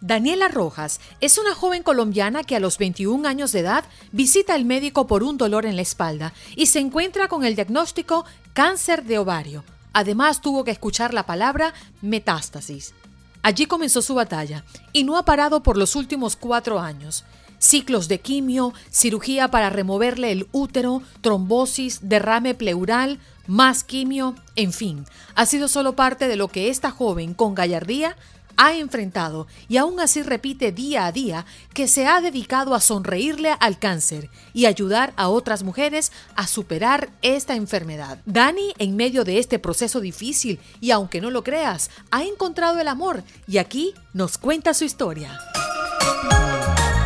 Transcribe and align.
Daniela 0.00 0.48
Rojas 0.48 0.98
es 1.20 1.36
una 1.36 1.54
joven 1.54 1.82
colombiana 1.82 2.42
que 2.42 2.56
a 2.56 2.60
los 2.60 2.78
21 2.78 3.28
años 3.28 3.52
de 3.52 3.60
edad 3.60 3.84
visita 4.12 4.54
al 4.54 4.64
médico 4.64 5.06
por 5.06 5.22
un 5.22 5.36
dolor 5.36 5.66
en 5.66 5.76
la 5.76 5.82
espalda 5.82 6.32
y 6.56 6.66
se 6.66 6.78
encuentra 6.78 7.28
con 7.28 7.44
el 7.44 7.54
diagnóstico 7.54 8.24
cáncer 8.54 9.04
de 9.04 9.18
ovario. 9.18 9.62
Además 9.92 10.40
tuvo 10.40 10.64
que 10.64 10.70
escuchar 10.70 11.12
la 11.12 11.26
palabra 11.26 11.74
metástasis. 12.00 12.94
Allí 13.42 13.66
comenzó 13.66 14.00
su 14.00 14.14
batalla 14.14 14.64
y 14.94 15.04
no 15.04 15.18
ha 15.18 15.24
parado 15.26 15.62
por 15.62 15.76
los 15.76 15.94
últimos 15.96 16.34
cuatro 16.36 16.80
años. 16.80 17.24
Ciclos 17.58 18.08
de 18.08 18.20
quimio, 18.20 18.72
cirugía 18.90 19.48
para 19.48 19.68
removerle 19.68 20.32
el 20.32 20.48
útero, 20.52 21.02
trombosis, 21.20 22.00
derrame 22.08 22.54
pleural, 22.54 23.18
más 23.46 23.84
quimio, 23.84 24.34
en 24.56 24.72
fin, 24.72 25.04
ha 25.34 25.44
sido 25.44 25.68
solo 25.68 25.94
parte 25.94 26.26
de 26.26 26.36
lo 26.36 26.48
que 26.48 26.70
esta 26.70 26.90
joven 26.90 27.34
con 27.34 27.54
gallardía 27.54 28.16
ha 28.56 28.74
enfrentado 28.74 29.46
y 29.68 29.76
aún 29.76 30.00
así 30.00 30.22
repite 30.22 30.72
día 30.72 31.06
a 31.06 31.12
día 31.12 31.46
que 31.74 31.88
se 31.88 32.06
ha 32.06 32.20
dedicado 32.20 32.74
a 32.74 32.80
sonreírle 32.80 33.54
al 33.60 33.78
cáncer 33.78 34.30
y 34.52 34.66
ayudar 34.66 35.12
a 35.16 35.28
otras 35.28 35.62
mujeres 35.62 36.12
a 36.36 36.46
superar 36.46 37.10
esta 37.22 37.54
enfermedad. 37.54 38.18
Dani, 38.26 38.74
en 38.78 38.96
medio 38.96 39.24
de 39.24 39.38
este 39.38 39.58
proceso 39.58 40.00
difícil 40.00 40.60
y 40.80 40.90
aunque 40.90 41.20
no 41.20 41.30
lo 41.30 41.44
creas, 41.44 41.90
ha 42.10 42.24
encontrado 42.24 42.80
el 42.80 42.88
amor 42.88 43.22
y 43.46 43.58
aquí 43.58 43.94
nos 44.12 44.38
cuenta 44.38 44.74
su 44.74 44.84
historia. 44.84 45.38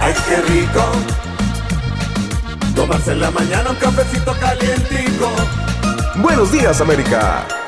¡Ay, 0.00 0.14
qué 0.28 0.36
rico! 0.42 0.84
Tomarse 2.74 3.12
en 3.12 3.20
la 3.20 3.30
mañana 3.30 3.70
un 3.70 3.76
cafecito 3.76 4.34
calientico. 4.38 5.30
Buenos 6.16 6.52
días, 6.52 6.80
América 6.80 7.63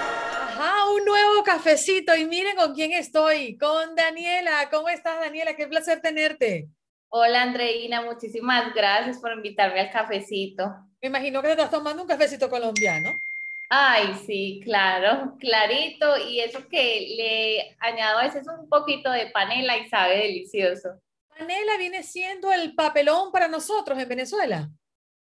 cafecito 1.46 2.14
y 2.16 2.26
miren 2.26 2.56
con 2.56 2.74
quién 2.74 2.92
estoy, 2.92 3.56
con 3.56 3.94
Daniela. 3.94 4.68
¿Cómo 4.68 4.88
estás, 4.88 5.20
Daniela? 5.20 5.54
Qué 5.54 5.68
placer 5.68 6.00
tenerte. 6.02 6.68
Hola, 7.08 7.42
Andreina, 7.42 8.02
muchísimas 8.02 8.74
gracias 8.74 9.18
por 9.18 9.32
invitarme 9.32 9.80
al 9.80 9.92
cafecito. 9.92 10.64
Me 11.00 11.06
imagino 11.06 11.40
que 11.40 11.46
te 11.46 11.52
estás 11.52 11.70
tomando 11.70 12.02
un 12.02 12.08
cafecito 12.08 12.50
colombiano. 12.50 13.10
Ay, 13.70 14.14
sí, 14.26 14.60
claro, 14.64 15.36
clarito. 15.38 16.18
Y 16.28 16.40
eso 16.40 16.66
que 16.68 17.14
le 17.16 17.76
añado 17.78 18.18
a 18.18 18.24
veces 18.24 18.44
un 18.48 18.68
poquito 18.68 19.10
de 19.12 19.28
panela 19.28 19.78
y 19.78 19.88
sabe 19.88 20.18
delicioso. 20.18 21.00
¿Panela 21.28 21.76
viene 21.78 22.02
siendo 22.02 22.52
el 22.52 22.74
papelón 22.74 23.30
para 23.30 23.46
nosotros 23.46 23.96
en 23.96 24.08
Venezuela? 24.08 24.68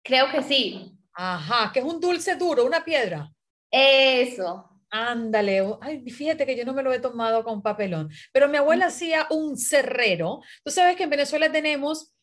Creo 0.01 0.31
que 0.31 0.43
sí. 0.43 0.93
Ajá, 1.13 1.71
que 1.73 1.79
es 1.79 1.85
un 1.85 1.99
dulce 1.99 2.35
duro, 2.35 2.63
una 2.63 2.85
piedra. 2.85 3.29
Eso, 3.69 4.74
Ándale, 4.97 5.61
ay, 5.81 6.09
fíjate 6.09 6.45
que 6.45 6.55
yo 6.55 6.63
no 6.63 6.73
me 6.73 6.81
lo 6.81 6.93
he 6.93 6.99
tomado 6.99 7.43
con 7.43 7.61
papelón, 7.61 8.09
pero 8.31 8.47
mi 8.47 8.55
abuela 8.55 8.85
hacía 8.85 9.27
un 9.29 9.57
cerrero. 9.57 10.39
Tú 10.63 10.71
sabes 10.71 10.95
que 10.95 11.03
en 11.03 11.09
Venezuela 11.09 11.51
tenemos 11.51 12.13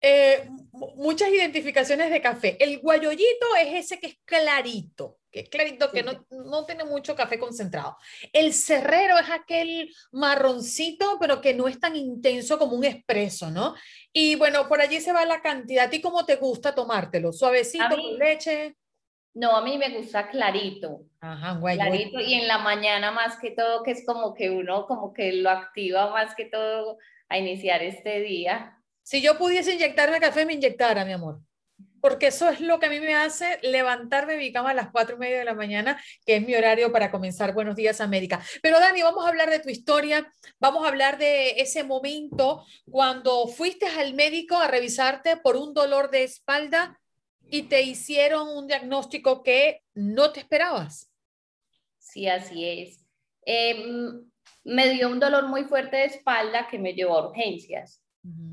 eh, 0.00 0.48
muchas 0.94 1.30
identificaciones 1.30 2.10
de 2.10 2.22
café. 2.22 2.56
El 2.62 2.78
guayollito 2.78 3.46
es 3.60 3.84
ese 3.84 3.98
que 3.98 4.06
es 4.06 4.18
clarito, 4.24 5.18
que 5.28 5.40
es 5.40 5.48
clarito, 5.48 5.90
que 5.90 6.04
no, 6.04 6.24
no 6.30 6.64
tiene 6.64 6.84
mucho 6.84 7.16
café 7.16 7.36
concentrado. 7.36 7.96
El 8.32 8.54
cerrero 8.54 9.18
es 9.18 9.30
aquel 9.30 9.92
marroncito, 10.12 11.16
pero 11.18 11.40
que 11.40 11.52
no 11.52 11.66
es 11.66 11.80
tan 11.80 11.96
intenso 11.96 12.60
como 12.60 12.76
un 12.76 12.84
espresso, 12.84 13.50
¿no? 13.50 13.74
Y 14.12 14.36
bueno, 14.36 14.68
por 14.68 14.80
allí 14.80 15.00
se 15.00 15.12
va 15.12 15.24
la 15.24 15.42
cantidad. 15.42 15.86
¿A 15.86 15.90
ti 15.90 16.00
cómo 16.00 16.24
te 16.24 16.36
gusta 16.36 16.76
tomártelo? 16.76 17.32
¿Suavecito, 17.32 17.88
con 17.88 18.18
leche? 18.18 18.76
No, 19.34 19.56
a 19.56 19.62
mí 19.62 19.76
me 19.78 19.90
gusta 19.90 20.28
clarito. 20.28 21.02
Ajá, 21.20 21.58
guay, 21.58 21.76
clarito 21.76 22.20
y 22.20 22.34
en 22.34 22.46
la 22.46 22.58
mañana 22.58 23.10
más 23.10 23.36
que 23.38 23.50
todo, 23.50 23.82
que 23.82 23.90
es 23.90 24.06
como 24.06 24.32
que 24.32 24.50
uno 24.50 24.86
como 24.86 25.12
que 25.12 25.32
lo 25.32 25.50
activa 25.50 26.10
más 26.10 26.34
que 26.36 26.44
todo 26.44 26.98
a 27.28 27.38
iniciar 27.38 27.82
este 27.82 28.20
día. 28.20 28.78
Si 29.02 29.20
yo 29.20 29.36
pudiese 29.36 29.74
inyectarme 29.74 30.20
café, 30.20 30.46
me 30.46 30.54
inyectara, 30.54 31.04
mi 31.04 31.12
amor. 31.12 31.40
Porque 32.00 32.28
eso 32.28 32.48
es 32.48 32.60
lo 32.60 32.78
que 32.78 32.86
a 32.86 32.90
mí 32.90 33.00
me 33.00 33.14
hace 33.14 33.58
levantarme 33.62 34.34
de 34.34 34.38
mi 34.38 34.52
cama 34.52 34.70
a 34.70 34.74
las 34.74 34.90
cuatro 34.90 35.16
y 35.16 35.18
media 35.18 35.38
de 35.38 35.44
la 35.44 35.54
mañana, 35.54 36.00
que 36.24 36.36
es 36.36 36.46
mi 36.46 36.54
horario 36.54 36.92
para 36.92 37.10
comenzar 37.10 37.54
Buenos 37.54 37.76
Días 37.76 38.00
América. 38.00 38.40
Pero 38.62 38.78
Dani, 38.78 39.02
vamos 39.02 39.24
a 39.24 39.28
hablar 39.28 39.50
de 39.50 39.58
tu 39.58 39.70
historia, 39.70 40.30
vamos 40.60 40.84
a 40.84 40.88
hablar 40.88 41.18
de 41.18 41.60
ese 41.60 41.82
momento 41.82 42.64
cuando 42.90 43.48
fuiste 43.48 43.86
al 43.86 44.14
médico 44.14 44.56
a 44.56 44.68
revisarte 44.68 45.38
por 45.38 45.56
un 45.56 45.72
dolor 45.72 46.10
de 46.10 46.24
espalda 46.24 47.00
y 47.54 47.62
te 47.62 47.82
hicieron 47.82 48.48
un 48.48 48.66
diagnóstico 48.66 49.44
que 49.44 49.84
no 49.94 50.32
te 50.32 50.40
esperabas. 50.40 51.08
Sí, 51.98 52.26
así 52.26 52.68
es. 52.68 53.06
Em, 53.46 54.28
me 54.64 54.88
dio 54.88 55.08
un 55.08 55.20
dolor 55.20 55.46
muy 55.46 55.62
fuerte 55.62 55.98
de 55.98 56.06
espalda 56.06 56.66
que 56.68 56.80
me 56.80 56.94
llevó 56.94 57.16
a 57.16 57.28
urgencias. 57.28 58.02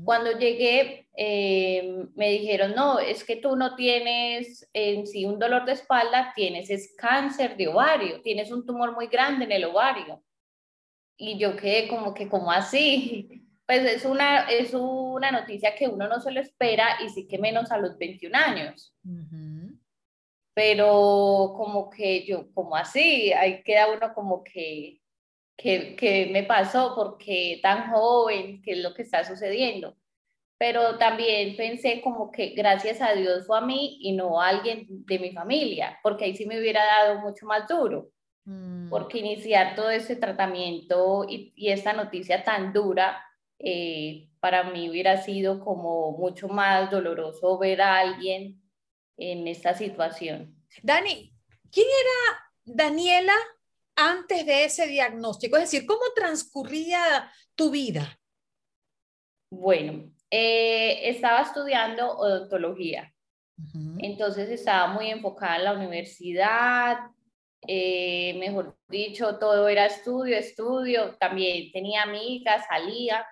Cuando 0.04 0.38
llegué, 0.38 1.08
em, 1.14 2.12
me 2.14 2.30
dijeron, 2.30 2.76
no, 2.76 3.00
es 3.00 3.24
que 3.24 3.34
tú 3.34 3.56
no 3.56 3.74
tienes 3.74 4.70
en 4.72 5.04
sí 5.08 5.24
un 5.24 5.40
dolor 5.40 5.64
de 5.64 5.72
espalda, 5.72 6.32
tienes 6.36 6.70
es 6.70 6.94
cáncer 6.96 7.56
de 7.56 7.66
ovario, 7.66 8.22
tienes 8.22 8.52
un 8.52 8.64
tumor 8.64 8.94
muy 8.94 9.08
grande 9.08 9.46
en 9.46 9.52
el 9.52 9.64
ovario. 9.64 10.22
Y 11.16 11.38
yo 11.38 11.56
quedé 11.56 11.88
como 11.88 12.14
que, 12.14 12.28
como 12.28 12.52
así? 12.52 13.48
Pues 13.72 13.90
es 13.90 14.04
una, 14.04 14.50
es 14.50 14.74
una 14.74 15.30
noticia 15.30 15.74
que 15.74 15.88
uno 15.88 16.06
no 16.06 16.20
se 16.20 16.30
lo 16.30 16.40
espera 16.40 16.98
y 17.02 17.08
sí 17.08 17.26
que 17.26 17.38
menos 17.38 17.72
a 17.72 17.78
los 17.78 17.96
21 17.96 18.36
años. 18.36 18.94
Pero 20.52 21.54
como 21.56 21.88
que 21.88 22.26
yo, 22.26 22.52
como 22.52 22.76
así, 22.76 23.32
ahí 23.32 23.62
queda 23.62 23.90
uno 23.90 24.12
como 24.12 24.44
que, 24.44 25.00
que, 25.56 25.96
que 25.96 26.28
me 26.30 26.42
pasó 26.42 26.92
porque 26.94 27.60
tan 27.62 27.90
joven, 27.90 28.60
qué 28.60 28.72
es 28.72 28.78
lo 28.80 28.92
que 28.92 29.00
está 29.00 29.24
sucediendo. 29.24 29.96
Pero 30.58 30.98
también 30.98 31.56
pensé 31.56 32.02
como 32.02 32.30
que 32.30 32.48
gracias 32.50 33.00
a 33.00 33.14
Dios 33.14 33.46
fue 33.46 33.56
a 33.56 33.62
mí 33.62 33.96
y 34.02 34.12
no 34.12 34.38
a 34.38 34.48
alguien 34.48 34.84
de 34.88 35.18
mi 35.18 35.32
familia, 35.32 35.98
porque 36.02 36.26
ahí 36.26 36.36
sí 36.36 36.44
me 36.44 36.60
hubiera 36.60 36.84
dado 36.84 37.20
mucho 37.20 37.46
más 37.46 37.66
duro. 37.66 38.10
Mm. 38.44 38.90
Porque 38.90 39.20
iniciar 39.20 39.74
todo 39.74 39.88
ese 39.88 40.16
tratamiento 40.16 41.24
y, 41.26 41.54
y 41.56 41.70
esta 41.70 41.94
noticia 41.94 42.44
tan 42.44 42.74
dura, 42.74 43.24
eh, 43.62 44.28
para 44.40 44.64
mí 44.64 44.90
hubiera 44.90 45.22
sido 45.22 45.60
como 45.60 46.12
mucho 46.18 46.48
más 46.48 46.90
doloroso 46.90 47.58
ver 47.58 47.80
a 47.80 47.98
alguien 47.98 48.60
en 49.16 49.46
esta 49.46 49.74
situación. 49.74 50.56
Dani, 50.82 51.32
¿quién 51.70 51.86
era 51.86 52.40
Daniela 52.64 53.34
antes 53.94 54.44
de 54.44 54.64
ese 54.64 54.86
diagnóstico? 54.88 55.56
Es 55.56 55.70
decir, 55.70 55.86
¿cómo 55.86 56.02
transcurría 56.14 57.30
tu 57.54 57.70
vida? 57.70 58.18
Bueno, 59.50 60.10
eh, 60.30 61.08
estaba 61.10 61.42
estudiando 61.42 62.10
odontología. 62.10 63.14
Entonces 63.98 64.48
estaba 64.48 64.88
muy 64.92 65.08
enfocada 65.08 65.56
en 65.56 65.64
la 65.64 65.72
universidad, 65.74 66.98
eh, 67.68 68.34
mejor 68.38 68.76
dicho, 68.88 69.38
todo 69.38 69.68
era 69.68 69.86
estudio, 69.86 70.36
estudio. 70.36 71.16
También 71.18 71.70
tenía 71.70 72.02
amigas, 72.02 72.64
salía, 72.66 73.24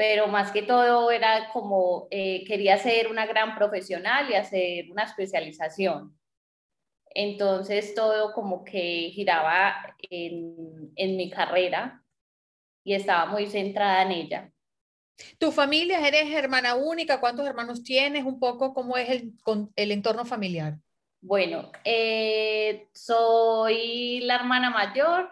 pero 0.00 0.28
más 0.28 0.50
que 0.50 0.62
todo 0.62 1.10
era 1.10 1.50
como 1.52 2.08
eh, 2.10 2.42
quería 2.46 2.78
ser 2.78 3.08
una 3.08 3.26
gran 3.26 3.54
profesional 3.54 4.30
y 4.30 4.34
hacer 4.34 4.90
una 4.90 5.02
especialización. 5.02 6.18
Entonces 7.14 7.94
todo 7.94 8.32
como 8.32 8.64
que 8.64 9.10
giraba 9.12 9.94
en, 10.08 10.90
en 10.96 11.16
mi 11.18 11.28
carrera 11.28 12.02
y 12.82 12.94
estaba 12.94 13.26
muy 13.26 13.46
centrada 13.46 14.00
en 14.00 14.12
ella. 14.12 14.52
¿Tu 15.36 15.52
familia 15.52 16.08
eres 16.08 16.32
hermana 16.32 16.76
única? 16.76 17.20
¿Cuántos 17.20 17.46
hermanos 17.46 17.82
tienes? 17.82 18.24
Un 18.24 18.40
poco 18.40 18.72
cómo 18.72 18.96
es 18.96 19.10
el, 19.10 19.34
el 19.76 19.92
entorno 19.92 20.24
familiar. 20.24 20.78
Bueno, 21.20 21.70
eh, 21.84 22.88
soy 22.94 24.20
la 24.20 24.36
hermana 24.36 24.70
mayor 24.70 25.28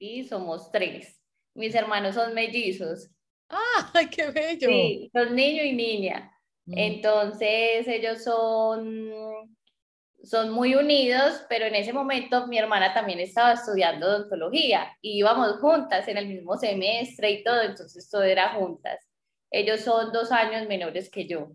y 0.00 0.24
somos 0.24 0.72
tres. 0.72 1.20
Mis 1.54 1.72
hermanos 1.76 2.16
son 2.16 2.34
mellizos. 2.34 3.13
¡Ah, 3.54 4.02
qué 4.10 4.30
bello! 4.30 4.68
Sí, 4.68 5.10
son 5.12 5.34
niño 5.34 5.62
y 5.62 5.72
niña. 5.72 6.32
Mm. 6.66 6.78
Entonces 6.78 7.86
ellos 7.86 8.24
son, 8.24 9.10
son 10.22 10.50
muy 10.50 10.74
unidos, 10.74 11.44
pero 11.48 11.66
en 11.66 11.74
ese 11.74 11.92
momento 11.92 12.46
mi 12.46 12.58
hermana 12.58 12.92
también 12.92 13.20
estaba 13.20 13.52
estudiando 13.52 14.06
odontología 14.06 14.96
y 15.00 15.18
íbamos 15.18 15.58
juntas 15.60 16.08
en 16.08 16.16
el 16.16 16.26
mismo 16.26 16.56
semestre 16.56 17.30
y 17.30 17.44
todo, 17.44 17.62
entonces 17.62 18.08
todo 18.10 18.22
era 18.22 18.54
juntas. 18.54 19.06
Ellos 19.50 19.82
son 19.82 20.12
dos 20.12 20.32
años 20.32 20.66
menores 20.66 21.10
que 21.10 21.26
yo. 21.26 21.52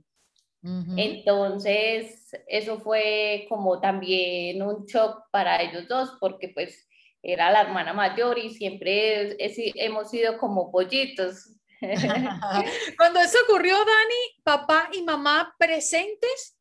Entonces, 0.61 2.31
eso 2.47 2.79
fue 2.79 3.45
como 3.47 3.79
también 3.79 4.61
un 4.61 4.85
shock 4.85 5.23
para 5.31 5.61
ellos 5.61 5.87
dos, 5.87 6.17
porque 6.19 6.49
pues 6.49 6.87
era 7.21 7.49
la 7.51 7.61
hermana 7.61 7.93
mayor 7.93 8.37
y 8.37 8.49
siempre 8.49 9.37
hemos 9.39 10.09
sido 10.09 10.37
como 10.37 10.71
pollitos. 10.71 11.55
Cuando 12.97 13.19
eso 13.19 13.37
ocurrió, 13.47 13.77
Dani, 13.77 14.43
papá 14.43 14.89
y 14.93 15.01
mamá 15.03 15.55
presentes. 15.57 16.57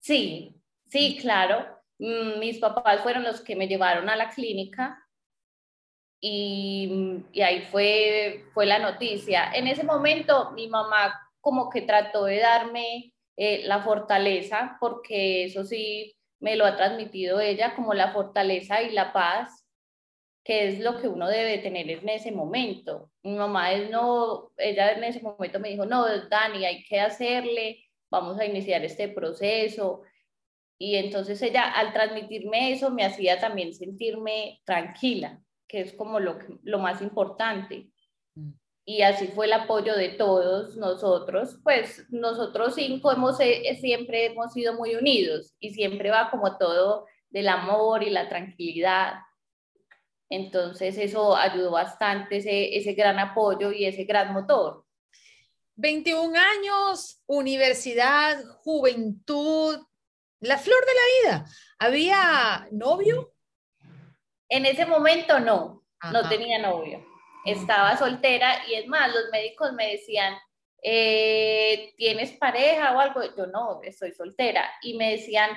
Sí, 0.00 0.54
sí, 0.88 1.18
claro. 1.20 1.66
Mm, 1.98 2.38
mis 2.38 2.58
papás 2.58 3.02
fueron 3.02 3.22
los 3.22 3.40
que 3.40 3.56
me 3.56 3.68
llevaron 3.68 4.08
a 4.08 4.16
la 4.16 4.30
clínica 4.30 5.00
y, 6.20 7.22
y 7.32 7.42
ahí 7.42 7.62
fue, 7.70 8.44
fue 8.52 8.66
la 8.66 8.78
noticia. 8.78 9.52
En 9.52 9.68
ese 9.68 9.84
momento 9.84 10.52
mi 10.52 10.68
mamá 10.68 11.20
como 11.40 11.68
que 11.68 11.82
trató 11.82 12.24
de 12.24 12.38
darme 12.38 13.12
eh, 13.36 13.62
la 13.66 13.82
fortaleza, 13.82 14.76
porque 14.80 15.44
eso 15.44 15.64
sí 15.64 16.16
me 16.40 16.56
lo 16.56 16.64
ha 16.64 16.76
transmitido 16.76 17.40
ella, 17.40 17.74
como 17.74 17.94
la 17.94 18.12
fortaleza 18.12 18.80
y 18.82 18.92
la 18.92 19.12
paz, 19.12 19.63
que 20.44 20.68
es 20.68 20.80
lo 20.80 21.00
que 21.00 21.08
uno 21.08 21.26
debe 21.28 21.58
tener 21.58 21.90
en 21.90 22.08
ese 22.08 22.30
momento. 22.30 23.10
Mi 23.22 23.34
mamá 23.34 23.72
es 23.72 23.90
no, 23.90 24.52
ella 24.58 24.92
en 24.92 25.04
ese 25.04 25.22
momento 25.22 25.58
me 25.58 25.70
dijo, 25.70 25.86
no, 25.86 26.06
Dani, 26.28 26.64
hay 26.64 26.84
que 26.84 27.00
hacerle, 27.00 27.84
vamos 28.10 28.38
a 28.38 28.44
iniciar 28.44 28.84
este 28.84 29.08
proceso. 29.08 30.02
Y 30.78 30.96
entonces 30.96 31.40
ella 31.42 31.70
al 31.70 31.92
transmitirme 31.92 32.72
eso 32.72 32.90
me 32.90 33.04
hacía 33.04 33.40
también 33.40 33.74
sentirme 33.74 34.60
tranquila, 34.64 35.40
que 35.66 35.80
es 35.80 35.94
como 35.94 36.20
lo, 36.20 36.38
lo 36.62 36.78
más 36.78 37.00
importante 37.00 37.88
y 38.86 39.02
así 39.02 39.28
fue 39.28 39.46
el 39.46 39.52
apoyo 39.54 39.96
de 39.96 40.10
todos 40.10 40.76
nosotros, 40.76 41.58
pues 41.64 42.06
nosotros 42.10 42.74
cinco 42.74 43.12
hemos, 43.12 43.40
eh, 43.40 43.78
siempre 43.80 44.26
hemos 44.26 44.52
sido 44.52 44.74
muy 44.74 44.94
unidos 44.94 45.54
y 45.58 45.70
siempre 45.70 46.10
va 46.10 46.30
como 46.30 46.58
todo 46.58 47.06
del 47.30 47.48
amor 47.48 48.02
y 48.02 48.10
la 48.10 48.28
tranquilidad. 48.28 49.14
Entonces 50.30 50.96
eso 50.98 51.36
ayudó 51.36 51.70
bastante, 51.72 52.38
ese, 52.38 52.76
ese 52.76 52.94
gran 52.94 53.18
apoyo 53.18 53.72
y 53.72 53.84
ese 53.84 54.04
gran 54.04 54.32
motor. 54.32 54.84
21 55.76 56.38
años, 56.38 57.22
universidad, 57.26 58.42
juventud, 58.62 59.78
la 60.40 60.58
flor 60.58 60.80
de 60.86 60.92
la 60.94 61.38
vida. 61.38 61.50
¿Había 61.78 62.68
novio? 62.70 63.32
En 64.48 64.66
ese 64.66 64.86
momento 64.86 65.40
no, 65.40 65.84
no 66.12 66.28
tenía 66.28 66.58
novio 66.58 67.04
estaba 67.44 67.96
soltera 67.96 68.62
y 68.66 68.74
es 68.74 68.86
más, 68.86 69.12
los 69.14 69.30
médicos 69.30 69.72
me 69.74 69.92
decían, 69.92 70.34
eh, 70.82 71.94
¿tienes 71.96 72.32
pareja 72.32 72.92
o 72.92 73.00
algo? 73.00 73.22
Yo 73.36 73.46
no, 73.46 73.80
estoy 73.82 74.12
soltera. 74.12 74.70
Y 74.82 74.94
me 74.94 75.12
decían, 75.12 75.50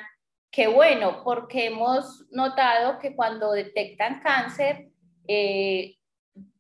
qué 0.52 0.68
bueno, 0.68 1.24
porque 1.24 1.66
hemos 1.66 2.26
notado 2.32 3.00
que 3.00 3.16
cuando 3.16 3.52
detectan 3.52 4.22
cáncer, 4.22 4.90
eh, 5.28 5.98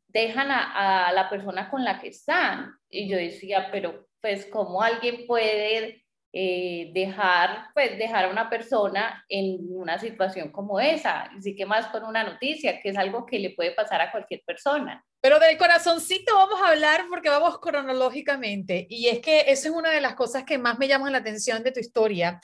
dejan 0.07 0.51
a, 0.51 1.07
a, 1.07 1.11
la 1.13 1.29
persona 1.29 1.69
con 1.69 1.83
la 1.83 1.99
que 1.99 2.09
están. 2.09 2.73
Y 2.89 3.07
yo 3.09 3.17
decía, 3.17 3.69
pero 3.71 4.07
pues, 4.21 4.45
¿cómo 4.47 4.81
alguien 4.81 5.25
puede 5.27 6.03
eh, 6.33 6.91
dejar, 6.93 7.67
pues, 7.73 7.97
dejar 7.97 8.25
a 8.25 8.29
una 8.29 8.49
persona 8.49 9.23
en 9.29 9.57
una 9.69 9.97
situación 9.99 10.51
como 10.51 10.79
esa? 10.79 11.29
Y 11.37 11.41
sí 11.41 11.55
que 11.55 11.65
más 11.65 11.87
con 11.87 12.03
una 12.03 12.23
noticia, 12.23 12.81
que 12.81 12.89
es 12.89 12.97
algo 12.97 13.25
que 13.25 13.39
le 13.39 13.51
puede 13.51 13.71
pasar 13.71 14.01
a 14.01 14.11
cualquier 14.11 14.41
persona. 14.45 15.03
Pero 15.21 15.39
del 15.39 15.57
corazoncito 15.57 16.35
vamos 16.35 16.61
a 16.61 16.69
hablar 16.69 17.05
porque 17.09 17.29
vamos 17.29 17.59
cronológicamente. 17.59 18.85
Y 18.89 19.07
es 19.07 19.19
que 19.19 19.45
eso 19.47 19.69
es 19.69 19.73
una 19.73 19.91
de 19.91 20.01
las 20.01 20.15
cosas 20.15 20.43
que 20.43 20.57
más 20.57 20.77
me 20.77 20.87
llaman 20.87 21.11
la 21.11 21.19
atención 21.19 21.63
de 21.63 21.71
tu 21.71 21.79
historia. 21.79 22.39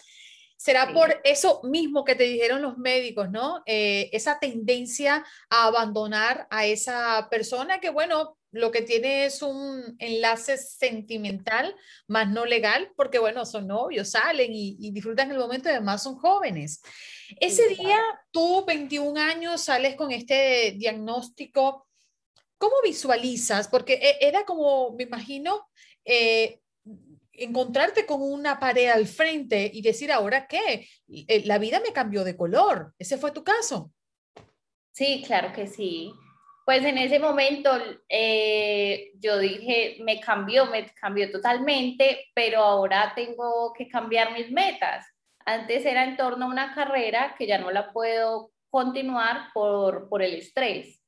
Será 0.63 0.93
por 0.93 1.19
eso 1.25 1.59
mismo 1.63 2.05
que 2.05 2.15
te 2.15 2.23
dijeron 2.23 2.61
los 2.61 2.77
médicos, 2.77 3.29
¿no? 3.29 3.61
Eh, 3.65 4.09
esa 4.13 4.39
tendencia 4.39 5.25
a 5.49 5.65
abandonar 5.65 6.47
a 6.49 6.65
esa 6.65 7.27
persona 7.29 7.81
que, 7.81 7.89
bueno, 7.89 8.37
lo 8.53 8.71
que 8.71 8.81
tiene 8.81 9.25
es 9.25 9.41
un 9.41 9.97
enlace 9.99 10.57
sentimental, 10.57 11.75
más 12.07 12.29
no 12.29 12.45
legal, 12.45 12.93
porque, 12.95 13.19
bueno, 13.19 13.45
son 13.45 13.67
novios, 13.67 14.11
salen 14.11 14.53
y, 14.53 14.77
y 14.79 14.91
disfrutan 14.91 15.31
el 15.31 15.37
momento 15.37 15.67
y 15.67 15.73
además 15.73 16.01
son 16.01 16.15
jóvenes. 16.15 16.81
Ese 17.41 17.67
día, 17.67 17.99
tú, 18.31 18.63
21 18.65 19.19
años, 19.19 19.63
sales 19.63 19.97
con 19.97 20.11
este 20.11 20.75
diagnóstico 20.77 21.89
¿Cómo 22.57 22.75
visualizas? 22.81 23.67
Porque 23.67 23.95
e, 23.95 24.25
era 24.25 24.45
como, 24.45 24.93
me 24.93 25.03
imagino, 25.03 25.67
eh, 26.05 26.61
encontrarte 27.33 28.05
con 28.05 28.21
una 28.21 28.59
pared 28.59 28.89
al 28.89 29.07
frente 29.07 29.69
y 29.73 29.81
decir, 29.81 30.11
¿ahora 30.11 30.47
qué? 30.47 30.87
Eh, 31.07 31.43
la 31.45 31.57
vida 31.57 31.79
me 31.79 31.93
cambió 31.93 32.23
de 32.23 32.37
color. 32.37 32.93
¿Ese 32.97 33.17
fue 33.17 33.31
tu 33.31 33.43
caso? 33.43 33.91
Sí, 34.91 35.23
claro 35.25 35.51
que 35.53 35.67
sí. 35.67 36.13
Pues 36.65 36.83
en 36.85 36.97
ese 36.97 37.19
momento 37.19 37.71
eh, 38.07 39.11
yo 39.15 39.37
dije, 39.37 39.97
me 40.01 40.19
cambió, 40.19 40.67
me 40.67 40.85
cambió 40.93 41.29
totalmente, 41.31 42.27
pero 42.33 42.61
ahora 42.61 43.11
tengo 43.15 43.73
que 43.77 43.87
cambiar 43.89 44.31
mis 44.33 44.49
metas. 44.51 45.05
Antes 45.45 45.85
era 45.85 46.05
en 46.05 46.15
torno 46.15 46.45
a 46.45 46.49
una 46.49 46.73
carrera 46.73 47.35
que 47.37 47.47
ya 47.47 47.57
no 47.57 47.69
la 47.71 47.91
puedo 47.91 48.51
continuar 48.69 49.49
por, 49.53 50.07
por 50.07 50.21
el 50.21 50.35
estrés 50.35 51.03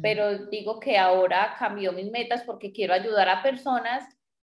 pero 0.00 0.46
digo 0.46 0.80
que 0.80 0.96
ahora 0.96 1.54
cambió 1.58 1.92
mis 1.92 2.10
metas 2.10 2.42
porque 2.44 2.72
quiero 2.72 2.94
ayudar 2.94 3.28
a 3.28 3.42
personas 3.42 4.04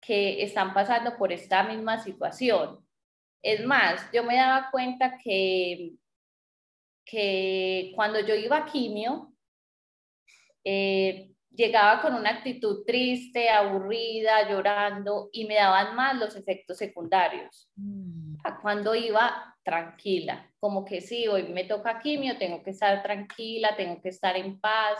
que 0.05 0.43
están 0.43 0.73
pasando 0.73 1.17
por 1.17 1.31
esta 1.31 1.63
misma 1.63 2.03
situación. 2.03 2.85
Es 3.41 3.65
más, 3.65 4.09
yo 4.13 4.23
me 4.23 4.35
daba 4.35 4.69
cuenta 4.71 5.17
que, 5.17 5.93
que 7.05 7.91
cuando 7.95 8.19
yo 8.19 8.35
iba 8.35 8.57
a 8.57 8.65
quimio, 8.65 9.33
eh, 10.63 11.31
llegaba 11.51 12.01
con 12.01 12.15
una 12.15 12.31
actitud 12.31 12.83
triste, 12.85 13.49
aburrida, 13.49 14.49
llorando 14.49 15.29
y 15.31 15.45
me 15.45 15.55
daban 15.55 15.95
más 15.95 16.17
los 16.17 16.35
efectos 16.35 16.77
secundarios. 16.77 17.69
Mm. 17.75 18.35
A 18.43 18.59
cuando 18.61 18.95
iba 18.95 19.55
tranquila, 19.63 20.51
como 20.59 20.83
que 20.83 21.01
sí, 21.01 21.27
hoy 21.27 21.43
me 21.43 21.63
toca 21.63 21.99
quimio, 21.99 22.37
tengo 22.37 22.61
que 22.63 22.71
estar 22.71 23.01
tranquila, 23.03 23.75
tengo 23.77 24.01
que 24.01 24.09
estar 24.09 24.35
en 24.35 24.59
paz, 24.59 24.99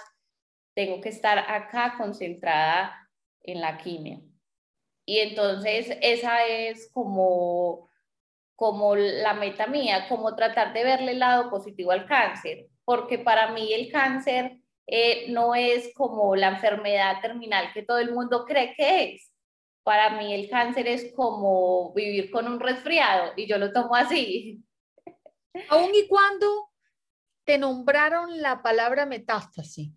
tengo 0.73 1.01
que 1.01 1.09
estar 1.09 1.37
acá 1.39 1.95
concentrada 1.97 3.09
en 3.41 3.59
la 3.61 3.77
quimio. 3.77 4.32
Y 5.05 5.19
entonces 5.19 5.97
esa 6.01 6.45
es 6.45 6.89
como, 6.93 7.89
como 8.55 8.95
la 8.95 9.33
meta 9.33 9.67
mía, 9.67 10.07
como 10.07 10.35
tratar 10.35 10.73
de 10.73 10.83
verle 10.83 11.11
el 11.11 11.19
lado 11.19 11.49
positivo 11.49 11.91
al 11.91 12.05
cáncer, 12.05 12.67
porque 12.85 13.19
para 13.19 13.51
mí 13.51 13.73
el 13.73 13.91
cáncer 13.91 14.59
eh, 14.87 15.27
no 15.29 15.55
es 15.55 15.93
como 15.93 16.35
la 16.35 16.49
enfermedad 16.49 17.21
terminal 17.21 17.71
que 17.73 17.83
todo 17.83 17.99
el 17.99 18.13
mundo 18.13 18.45
cree 18.45 18.73
que 18.75 19.13
es. 19.13 19.31
Para 19.83 20.17
mí 20.17 20.33
el 20.33 20.49
cáncer 20.49 20.87
es 20.87 21.13
como 21.13 21.93
vivir 21.93 22.31
con 22.31 22.47
un 22.47 22.59
resfriado 22.59 23.33
y 23.35 23.47
yo 23.47 23.57
lo 23.57 23.73
tomo 23.73 23.95
así. 23.95 24.63
Aún 25.69 25.93
y 25.93 26.07
cuando 26.07 26.71
te 27.43 27.57
nombraron 27.57 28.41
la 28.41 28.61
palabra 28.61 29.05
metástasis, 29.05 29.91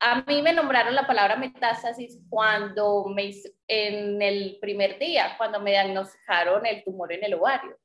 a 0.00 0.22
mí 0.22 0.42
me 0.42 0.52
nombraron 0.52 0.94
la 0.94 1.06
palabra 1.06 1.36
metástasis 1.36 2.20
cuando 2.28 3.06
me, 3.06 3.34
en 3.66 4.20
el 4.20 4.58
primer 4.60 4.98
día, 4.98 5.34
cuando 5.38 5.60
me 5.60 5.70
diagnosticaron 5.70 6.66
el 6.66 6.84
tumor 6.84 7.12
en 7.12 7.24
el 7.24 7.34
ovario. 7.34 7.76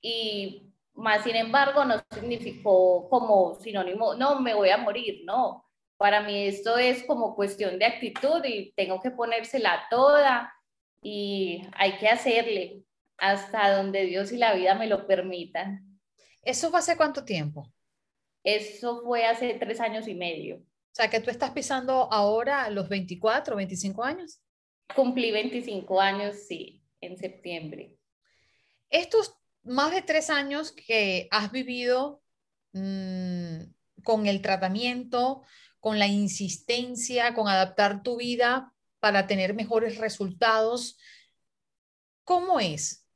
Y 0.00 0.72
más 0.94 1.24
sin 1.24 1.36
embargo 1.36 1.84
no 1.84 2.00
significó 2.12 3.08
como 3.08 3.54
sinónimo, 3.56 4.14
no, 4.14 4.40
me 4.40 4.54
voy 4.54 4.70
a 4.70 4.78
morir, 4.78 5.22
no. 5.24 5.64
Para 5.96 6.20
mí 6.20 6.46
esto 6.46 6.78
es 6.78 7.02
como 7.04 7.34
cuestión 7.34 7.78
de 7.78 7.86
actitud 7.86 8.44
y 8.44 8.72
tengo 8.76 9.00
que 9.00 9.10
ponérsela 9.10 9.86
toda 9.90 10.52
y 11.02 11.66
hay 11.72 11.98
que 11.98 12.08
hacerle 12.08 12.84
hasta 13.16 13.76
donde 13.76 14.04
Dios 14.04 14.30
y 14.32 14.36
la 14.36 14.54
vida 14.54 14.74
me 14.74 14.86
lo 14.86 15.06
permitan. 15.06 16.00
¿Eso 16.42 16.70
fue 16.70 16.78
hace 16.78 16.96
cuánto 16.96 17.24
tiempo? 17.24 17.72
Eso 18.48 19.02
fue 19.02 19.26
hace 19.26 19.52
tres 19.60 19.78
años 19.78 20.08
y 20.08 20.14
medio. 20.14 20.56
O 20.56 20.94
sea, 20.94 21.10
que 21.10 21.20
tú 21.20 21.28
estás 21.28 21.50
pisando 21.50 22.10
ahora 22.10 22.70
los 22.70 22.88
24, 22.88 23.54
25 23.54 24.02
años. 24.02 24.40
Cumplí 24.94 25.30
25 25.30 26.00
años, 26.00 26.34
sí, 26.48 26.82
en 27.02 27.18
septiembre. 27.18 27.98
Estos 28.88 29.34
más 29.64 29.92
de 29.92 30.00
tres 30.00 30.30
años 30.30 30.72
que 30.72 31.28
has 31.30 31.52
vivido 31.52 32.22
mmm, 32.72 33.64
con 34.02 34.26
el 34.26 34.40
tratamiento, 34.40 35.42
con 35.78 35.98
la 35.98 36.06
insistencia, 36.06 37.34
con 37.34 37.48
adaptar 37.48 38.02
tu 38.02 38.16
vida 38.16 38.72
para 38.98 39.26
tener 39.26 39.52
mejores 39.52 39.98
resultados, 39.98 40.96
¿cómo 42.24 42.60
es? 42.60 43.06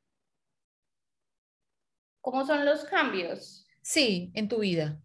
¿Cómo 2.21 2.45
son 2.47 2.67
los 2.67 2.85
cambios? 2.85 3.67
Sí, 3.81 4.31
en 4.35 4.49
tu 4.49 4.59
vida. 4.59 5.03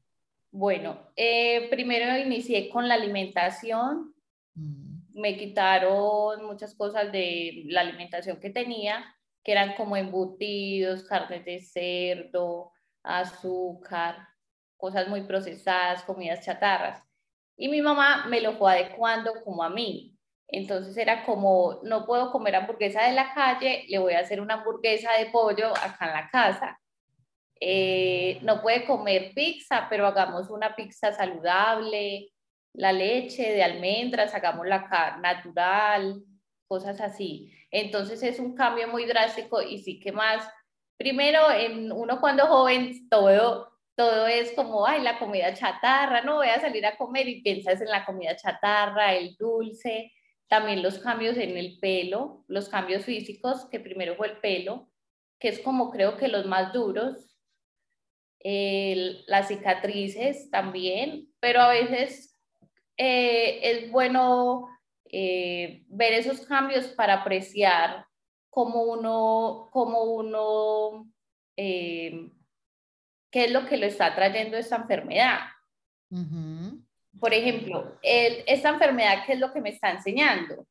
Bueno, 0.51 1.12
eh, 1.16 1.68
primero 1.70 2.18
inicié 2.18 2.70
con 2.70 2.88
la 2.88 2.96
alimentación. 2.96 4.13
Mm. 4.56 4.98
Me 5.13 5.36
quitaron 5.36 6.46
muchas 6.46 6.75
cosas 6.75 7.12
de 7.12 7.63
la 7.68 7.82
alimentación 7.82 8.39
que 8.39 8.50
tenía, 8.50 9.04
que 9.44 9.51
eran 9.51 9.75
como 9.75 9.98
embutidos, 9.98 11.04
carnes 11.04 11.44
de 11.46 11.60
cerdo, 11.60 12.72
azúcar, 13.04 14.27
cosas 14.77 15.08
muy 15.08 15.22
procesadas, 15.22 16.04
comidas 16.04 16.46
chatarras. 16.46 17.04
Y 17.58 17.70
mi 17.70 17.82
mamá 17.82 18.25
me 18.27 18.42
lo 18.42 18.54
fue 18.58 18.74
adecuando 18.74 19.34
como 19.44 19.63
a 19.63 19.70
mí. 19.70 20.18
Entonces 20.48 20.96
era 20.96 21.25
como, 21.25 21.82
no 21.84 22.06
puedo 22.06 22.32
comer 22.32 22.56
hamburguesa 22.56 23.04
de 23.04 23.13
la 23.13 23.34
calle, 23.34 23.86
le 23.89 23.98
voy 24.00 24.13
a 24.13 24.20
hacer 24.20 24.39
una 24.39 24.56
hamburguesa 24.56 25.12
de 25.13 25.25
pollo 25.27 25.70
acá 25.75 26.08
en 26.08 26.13
la 26.13 26.30
casa. 26.30 26.80
Eh, 27.60 28.40
no 28.44 28.62
puede 28.62 28.86
comer 28.86 29.34
pizza, 29.34 29.88
pero 29.90 30.06
hagamos 30.06 30.50
una 30.50 30.76
pizza 30.76 31.14
saludable, 31.14 32.32
la 32.74 32.92
leche 32.92 33.54
de 33.54 33.64
almendras, 33.64 34.34
hagamos 34.34 34.68
la 34.68 34.88
carne 34.88 35.22
natural, 35.22 36.22
cosas 36.68 37.02
así. 37.02 37.52
Entonces 37.72 38.22
es 38.24 38.40
un 38.40 38.56
cambio 38.56 38.88
muy 38.88 39.06
drástico 39.06 39.62
y 39.62 39.80
sí 39.80 40.00
que 40.00 40.12
más, 40.12 40.48
primero, 40.98 41.42
uno 41.96 42.20
cuando 42.20 42.46
joven, 42.48 43.10
todo, 43.10 43.72
todo 43.96 44.28
es 44.28 44.52
como, 44.54 44.86
ay, 44.86 45.02
la 45.02 45.18
comida 45.18 45.54
chatarra, 45.54 46.22
no 46.22 46.36
voy 46.36 46.50
a 46.50 46.62
salir 46.62 46.86
a 46.86 46.98
comer 46.98 47.28
y 47.28 47.42
piensas 47.42 47.82
en 47.82 47.90
la 47.90 48.06
comida 48.06 48.36
chatarra, 48.36 49.16
el 49.16 49.36
dulce, 49.38 50.14
también 50.48 50.84
los 50.84 51.00
cambios 51.00 51.38
en 51.38 51.58
el 51.58 51.80
pelo, 51.80 52.46
los 52.48 52.70
cambios 52.70 53.04
físicos, 53.06 53.66
que 53.70 53.80
primero 53.80 54.16
fue 54.16 54.28
el 54.28 54.38
pelo, 54.38 54.88
que 55.40 55.50
es 55.50 55.60
como 55.60 55.92
creo 55.92 56.16
que 56.16 56.28
los 56.28 56.46
más 56.46 56.74
duros, 56.74 57.26
las 59.27 59.50
cicatrices 59.50 60.50
también, 60.50 61.27
pero 61.39 61.62
a 61.62 61.70
veces 61.70 62.38
eh, 62.96 63.60
es 63.62 63.92
bueno 63.92 64.70
eh, 65.06 65.84
ver 65.88 66.13
esos 66.13 66.46
cambios 66.46 66.88
para 66.88 67.16
apreciar 67.16 68.06
cómo 68.50 68.84
uno, 68.84 69.70
cómo 69.72 70.04
uno, 70.04 71.12
eh, 71.58 72.32
qué 73.30 73.46
es 73.46 73.51
lo 73.51 73.66
que 73.66 73.77
lo 73.77 73.86
está 73.86 74.16
trayendo 74.16 74.58
esta 74.58 74.77
enfermedad. 74.77 75.39
Por 77.20 77.34
ejemplo, 77.34 78.00
esta 78.01 78.70
enfermedad, 78.70 79.24
¿qué 79.25 79.34
es 79.34 79.39
lo 79.39 79.51
que 79.51 79.62
me 79.62 79.70
está 79.70 79.92
enseñando? 79.92 80.66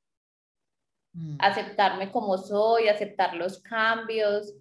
Mm. 1.13 1.37
Aceptarme 1.41 2.11
como 2.11 2.39
soy, 2.39 2.89
aceptar 2.89 3.35
los 3.35 3.61
cambios, 3.63 4.55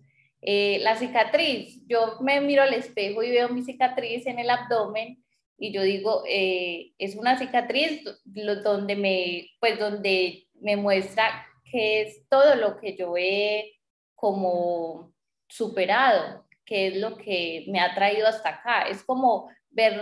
eh, 0.47 0.77
la 0.81 0.95
cicatriz, 0.95 1.81
yo 1.87 2.17
me 2.21 2.39
miro 2.39 2.61
al 2.61 2.75
espejo 2.75 3.23
y 3.23 3.31
veo 3.31 3.49
mi 3.49 3.63
cicatriz 3.63 4.27
en 4.27 4.37
el 4.37 4.51
abdomen 4.51 5.25
y 5.57 5.71
yo 5.71 5.81
digo, 5.81 6.23
eh, 6.29 6.91
es 6.99 7.15
una 7.15 7.35
cicatriz 7.39 8.03
donde 8.23 8.95
me, 8.95 9.49
pues 9.59 9.79
donde 9.79 10.47
me 10.53 10.77
muestra 10.77 11.47
que 11.63 12.01
es 12.01 12.27
todo 12.29 12.55
lo 12.55 12.77
que 12.77 12.95
yo 12.95 13.15
he 13.17 13.73
como 14.13 15.15
superado, 15.47 16.45
que 16.63 16.87
es 16.87 16.97
lo 16.97 17.17
que 17.17 17.65
me 17.69 17.79
ha 17.79 17.95
traído 17.95 18.27
hasta 18.27 18.49
acá. 18.49 18.83
Es 18.83 19.03
como 19.03 19.49
ver 19.71 19.99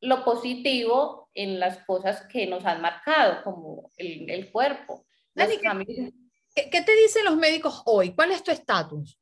lo 0.00 0.24
positivo 0.24 1.30
en 1.32 1.60
las 1.60 1.78
cosas 1.84 2.26
que 2.26 2.48
nos 2.48 2.64
han 2.64 2.80
marcado, 2.80 3.44
como 3.44 3.92
el, 3.96 4.28
el 4.30 4.50
cuerpo. 4.50 5.06
¿qué, 5.36 6.70
¿qué, 6.70 6.82
te 6.82 6.96
dicen 6.96 7.24
los 7.24 7.36
médicos 7.36 7.82
hoy? 7.84 8.14
¿Cuál 8.14 8.32
es 8.32 8.42
tu 8.42 8.50
estatus? 8.50 9.16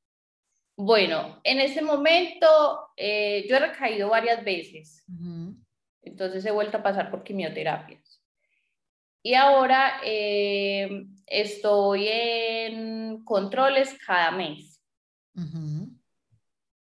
Bueno, 0.76 1.40
en 1.44 1.60
ese 1.60 1.82
momento 1.82 2.88
eh, 2.96 3.46
yo 3.48 3.56
he 3.56 3.60
recaído 3.60 4.08
varias 4.08 4.44
veces, 4.44 5.04
entonces 6.02 6.44
he 6.44 6.50
vuelto 6.50 6.78
a 6.78 6.82
pasar 6.82 7.10
por 7.10 7.22
quimioterapias. 7.22 8.20
Y 9.22 9.34
ahora 9.34 10.00
eh, 10.04 11.06
estoy 11.26 12.08
en 12.08 13.24
controles 13.24 13.96
cada 14.06 14.30
mes. 14.32 14.80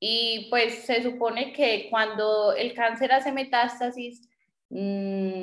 Y 0.00 0.46
pues 0.48 0.84
se 0.84 1.02
supone 1.02 1.52
que 1.52 1.88
cuando 1.90 2.54
el 2.54 2.72
cáncer 2.72 3.12
hace 3.12 3.30
metástasis, 3.30 4.26
mm, 4.70 5.42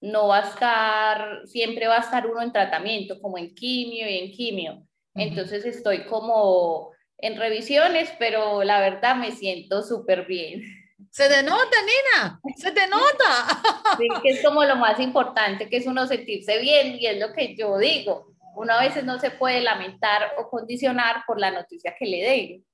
no 0.00 0.28
va 0.28 0.38
a 0.38 0.48
estar, 0.48 1.46
siempre 1.46 1.86
va 1.86 1.96
a 1.96 2.00
estar 2.00 2.26
uno 2.26 2.40
en 2.40 2.52
tratamiento, 2.52 3.20
como 3.20 3.36
en 3.36 3.54
quimio 3.54 4.08
y 4.08 4.18
en 4.18 4.32
quimio. 4.32 4.86
Entonces 5.14 5.64
estoy 5.66 6.04
como 6.06 6.95
en 7.18 7.36
revisiones, 7.36 8.12
pero 8.18 8.62
la 8.64 8.80
verdad 8.80 9.16
me 9.16 9.32
siento 9.32 9.82
súper 9.82 10.26
bien. 10.26 10.62
Se 11.10 11.28
te 11.28 11.42
nota, 11.42 11.76
nena, 12.14 12.40
se 12.56 12.72
te 12.72 12.86
nota. 12.88 13.96
Sí, 13.98 14.08
que 14.22 14.30
es 14.30 14.44
como 14.44 14.64
lo 14.64 14.76
más 14.76 15.00
importante, 15.00 15.68
que 15.68 15.78
es 15.78 15.86
uno 15.86 16.06
sentirse 16.06 16.58
bien 16.58 16.96
y 17.00 17.06
es 17.06 17.18
lo 17.18 17.32
que 17.32 17.54
yo 17.56 17.78
digo. 17.78 18.34
Uno 18.54 18.74
a 18.74 18.82
veces 18.82 19.04
no 19.04 19.18
se 19.18 19.30
puede 19.30 19.60
lamentar 19.60 20.32
o 20.38 20.48
condicionar 20.48 21.22
por 21.26 21.40
la 21.40 21.50
noticia 21.50 21.94
que 21.98 22.06
le 22.06 22.22
den 22.22 22.66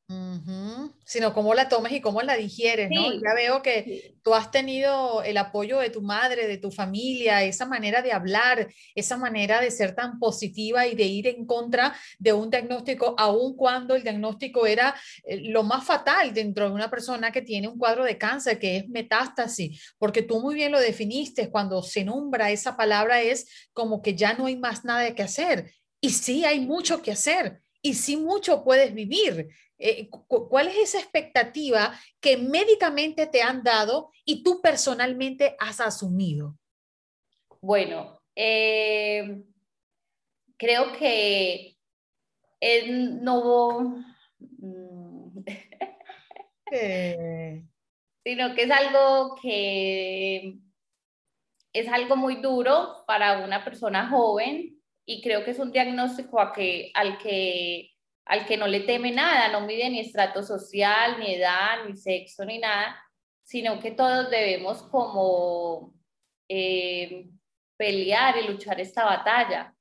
sino 1.05 1.33
cómo 1.33 1.55
la 1.55 1.69
tomes 1.69 1.93
y 1.93 2.01
cómo 2.01 2.23
la 2.23 2.37
digieres, 2.37 2.91
¿no? 2.91 3.13
Ya 3.13 3.35
veo 3.35 3.63
que 3.63 4.15
tú 4.23 4.35
has 4.35 4.51
tenido 4.51 5.23
el 5.23 5.37
apoyo 5.37 5.79
de 5.79 5.91
tu 5.91 6.03
madre, 6.03 6.47
de 6.47 6.59
tu 6.59 6.71
familia, 6.71 7.43
esa 7.43 7.67
manera 7.67 8.03
de 8.03 8.13
hablar, 8.13 8.69
esa 8.95 9.17
manera 9.17 9.61
de 9.61 9.71
ser 9.71 9.95
tan 9.95 10.19
positiva 10.19 10.87
y 10.87 10.95
de 10.95 11.05
ir 11.05 11.27
en 11.29 11.47
contra 11.47 11.95
de 12.19 12.33
un 12.33 12.51
diagnóstico, 12.51 13.15
aun 13.19 13.57
cuando 13.57 13.95
el 13.95 14.03
diagnóstico 14.03 14.67
era 14.67 14.95
eh, 15.25 15.41
lo 15.51 15.63
más 15.63 15.85
fatal 15.85 16.33
dentro 16.35 16.69
de 16.69 16.75
una 16.75 16.91
persona 16.91 17.33
que 17.33 17.43
tiene 17.43 17.69
un 17.69 17.79
cuadro 17.79 18.05
de 18.05 18.19
cáncer, 18.19 18.59
que 18.59 18.79
es 18.79 18.89
metástasis, 18.89 19.95
porque 19.99 20.23
tú 20.23 20.41
muy 20.41 20.55
bien 20.55 20.73
lo 20.73 20.81
definiste, 20.81 21.51
cuando 21.51 21.83
se 21.83 22.05
nombra 22.05 22.51
esa 22.51 22.77
palabra 22.77 23.23
es 23.23 23.69
como 23.73 24.03
que 24.03 24.15
ya 24.15 24.35
no 24.35 24.47
hay 24.47 24.57
más 24.57 24.85
nada 24.85 25.15
que 25.15 25.23
hacer. 25.23 25.73
Y 26.01 26.11
sí 26.11 26.45
hay 26.45 26.61
mucho 26.61 27.01
que 27.01 27.13
hacer 27.13 27.63
y 27.83 27.95
sí 27.95 28.17
mucho 28.17 28.63
puedes 28.63 28.95
vivir. 28.95 29.49
Eh, 29.85 30.09
¿Cuál 30.09 30.69
es 30.69 30.77
esa 30.77 31.01
expectativa 31.01 31.93
que 32.21 32.37
médicamente 32.37 33.27
te 33.27 33.43
han 33.43 33.65
dado 33.65 34.13
y 34.25 34.45
tú 34.45 34.61
personalmente 34.63 35.57
has 35.59 35.81
asumido? 35.81 36.57
Bueno, 37.61 38.23
eh, 38.37 39.43
creo 40.57 40.93
que 40.93 41.77
no... 42.89 44.05
Mm, 44.39 45.45
sino 48.25 48.55
que 48.55 48.63
es 48.63 48.71
algo 48.71 49.35
que 49.43 50.59
es 51.73 51.89
algo 51.89 52.15
muy 52.15 52.37
duro 52.37 53.05
para 53.07 53.45
una 53.45 53.65
persona 53.65 54.09
joven 54.09 54.81
y 55.05 55.23
creo 55.23 55.45
que 55.45 55.51
es 55.51 55.59
un 55.59 55.73
diagnóstico 55.73 56.41
a 56.41 56.53
que, 56.53 56.93
al 56.95 57.19
que 57.19 57.92
al 58.25 58.47
que 58.47 58.57
no 58.57 58.67
le 58.67 58.81
teme 58.81 59.11
nada, 59.11 59.49
no 59.49 59.67
mide 59.67 59.91
ni 59.91 60.01
estrato 60.01 60.43
social, 60.43 61.19
ni 61.19 61.35
edad, 61.35 61.85
ni 61.87 61.97
sexo, 61.97 62.45
ni 62.45 62.59
nada, 62.59 62.97
sino 63.43 63.81
que 63.81 63.91
todos 63.91 64.31
debemos 64.31 64.83
como 64.85 65.95
eh, 66.49 67.29
pelear 67.77 68.37
y 68.39 68.49
luchar 68.49 68.81
esta 68.81 69.05
batalla. 69.05 69.75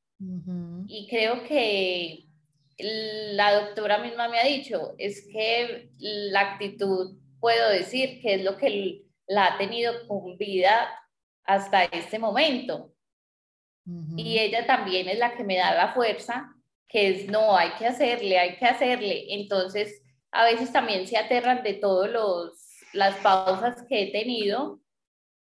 Y 0.88 1.08
creo 1.10 1.44
que 1.44 2.26
la 2.78 3.54
doctora 3.54 3.98
misma 4.00 4.28
me 4.28 4.40
ha 4.40 4.44
dicho, 4.44 4.94
es 4.98 5.28
que 5.32 5.90
la 5.98 6.42
actitud, 6.42 7.18
puedo 7.40 7.70
decir, 7.70 8.22
que 8.22 8.36
es 8.36 8.44
lo 8.44 8.58
que 8.58 9.04
la 9.28 9.48
ha 9.48 9.58
tenido 9.58 10.08
con 10.08 10.38
vida 10.38 10.90
hasta 11.44 11.86
este 11.86 12.20
momento. 12.20 12.94
Y 14.16 14.38
ella 14.38 14.66
también 14.68 15.10
es 15.10 15.18
la 15.18 15.36
que 15.36 15.44
me 15.44 15.58
da 15.58 15.74
la 15.74 15.94
fuerza 15.94 16.56
que 16.92 17.08
es 17.08 17.28
no, 17.28 17.56
hay 17.56 17.72
que 17.72 17.88
hacerle, 17.88 18.38
hay 18.38 18.58
que 18.58 18.66
hacerle. 18.66 19.34
Entonces, 19.34 20.04
a 20.32 20.44
veces 20.46 20.72
también 20.74 21.08
se 21.08 21.18
aterran 21.18 21.64
de 21.64 21.76
todas 21.76 22.12
las 22.94 23.16
pausas 23.18 23.86
que 23.88 24.04
he 24.04 24.12
tenido, 24.12 24.82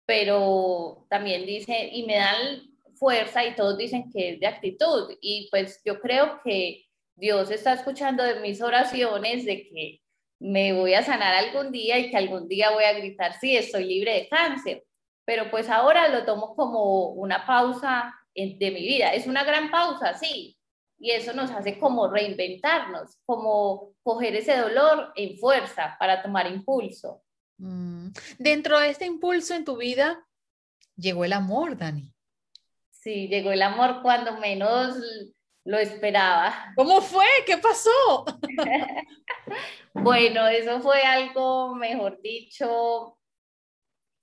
pero 0.06 1.06
también 1.10 1.46
dicen, 1.46 1.90
y 1.92 2.04
me 2.04 2.16
dan 2.16 2.72
fuerza 2.96 3.46
y 3.46 3.56
todos 3.56 3.78
dicen 3.78 4.10
que 4.12 4.32
es 4.32 4.40
de 4.40 4.48
actitud. 4.48 5.16
Y 5.22 5.48
pues 5.52 5.82
yo 5.86 6.00
creo 6.00 6.42
que 6.44 6.86
Dios 7.16 7.52
está 7.52 7.74
escuchando 7.74 8.24
de 8.24 8.40
mis 8.40 8.62
oraciones 8.62 9.46
de 9.46 9.68
que 9.70 10.02
me 10.40 10.74
voy 10.74 10.94
a 10.96 11.04
sanar 11.04 11.36
algún 11.36 11.72
día 11.72 12.00
y 12.00 12.10
que 12.10 12.18
algún 12.18 12.48
día 12.48 12.72
voy 12.72 12.84
a 12.84 12.94
gritar, 12.94 13.34
sí, 13.40 13.56
estoy 13.56 13.86
libre 13.86 14.14
de 14.14 14.28
cáncer. 14.28 14.84
Pero 15.26 15.52
pues 15.52 15.70
ahora 15.70 16.08
lo 16.08 16.26
tomo 16.26 16.56
como 16.56 17.10
una 17.10 17.46
pausa 17.46 18.14
de 18.34 18.72
mi 18.72 18.82
vida. 18.82 19.14
Es 19.14 19.28
una 19.28 19.44
gran 19.44 19.70
pausa, 19.72 20.14
sí, 20.16 20.57
y 21.00 21.12
eso 21.12 21.34
nos 21.34 21.52
hace 21.52 21.80
como 21.80 22.10
reinventarnos, 22.10 23.20
como 23.26 23.94
coger 24.04 24.36
ese 24.36 24.58
dolor 24.58 25.12
en 25.16 25.38
fuerza 25.38 25.96
para 26.00 26.22
tomar 26.22 26.48
impulso. 26.48 27.24
Mm. 27.58 28.10
Dentro 28.40 28.80
de 28.80 28.90
este 28.90 29.06
impulso 29.06 29.54
en 29.54 29.66
tu 29.66 29.78
vida, 29.78 30.26
llegó 30.96 31.26
el 31.26 31.34
amor, 31.34 31.78
Dani. 31.78 32.12
Sí, 32.92 33.28
llegó 33.28 33.52
el 33.52 33.62
amor 33.62 34.02
cuando 34.02 34.38
menos 34.38 34.98
lo 35.64 35.78
esperaba. 35.78 36.74
¿Cómo 36.76 37.02
fue? 37.02 37.26
¿Qué 37.46 37.58
pasó? 37.58 38.26
bueno, 39.94 40.48
eso 40.48 40.82
fue 40.82 41.02
algo, 41.04 41.76
mejor 41.76 42.22
dicho, 42.22 43.18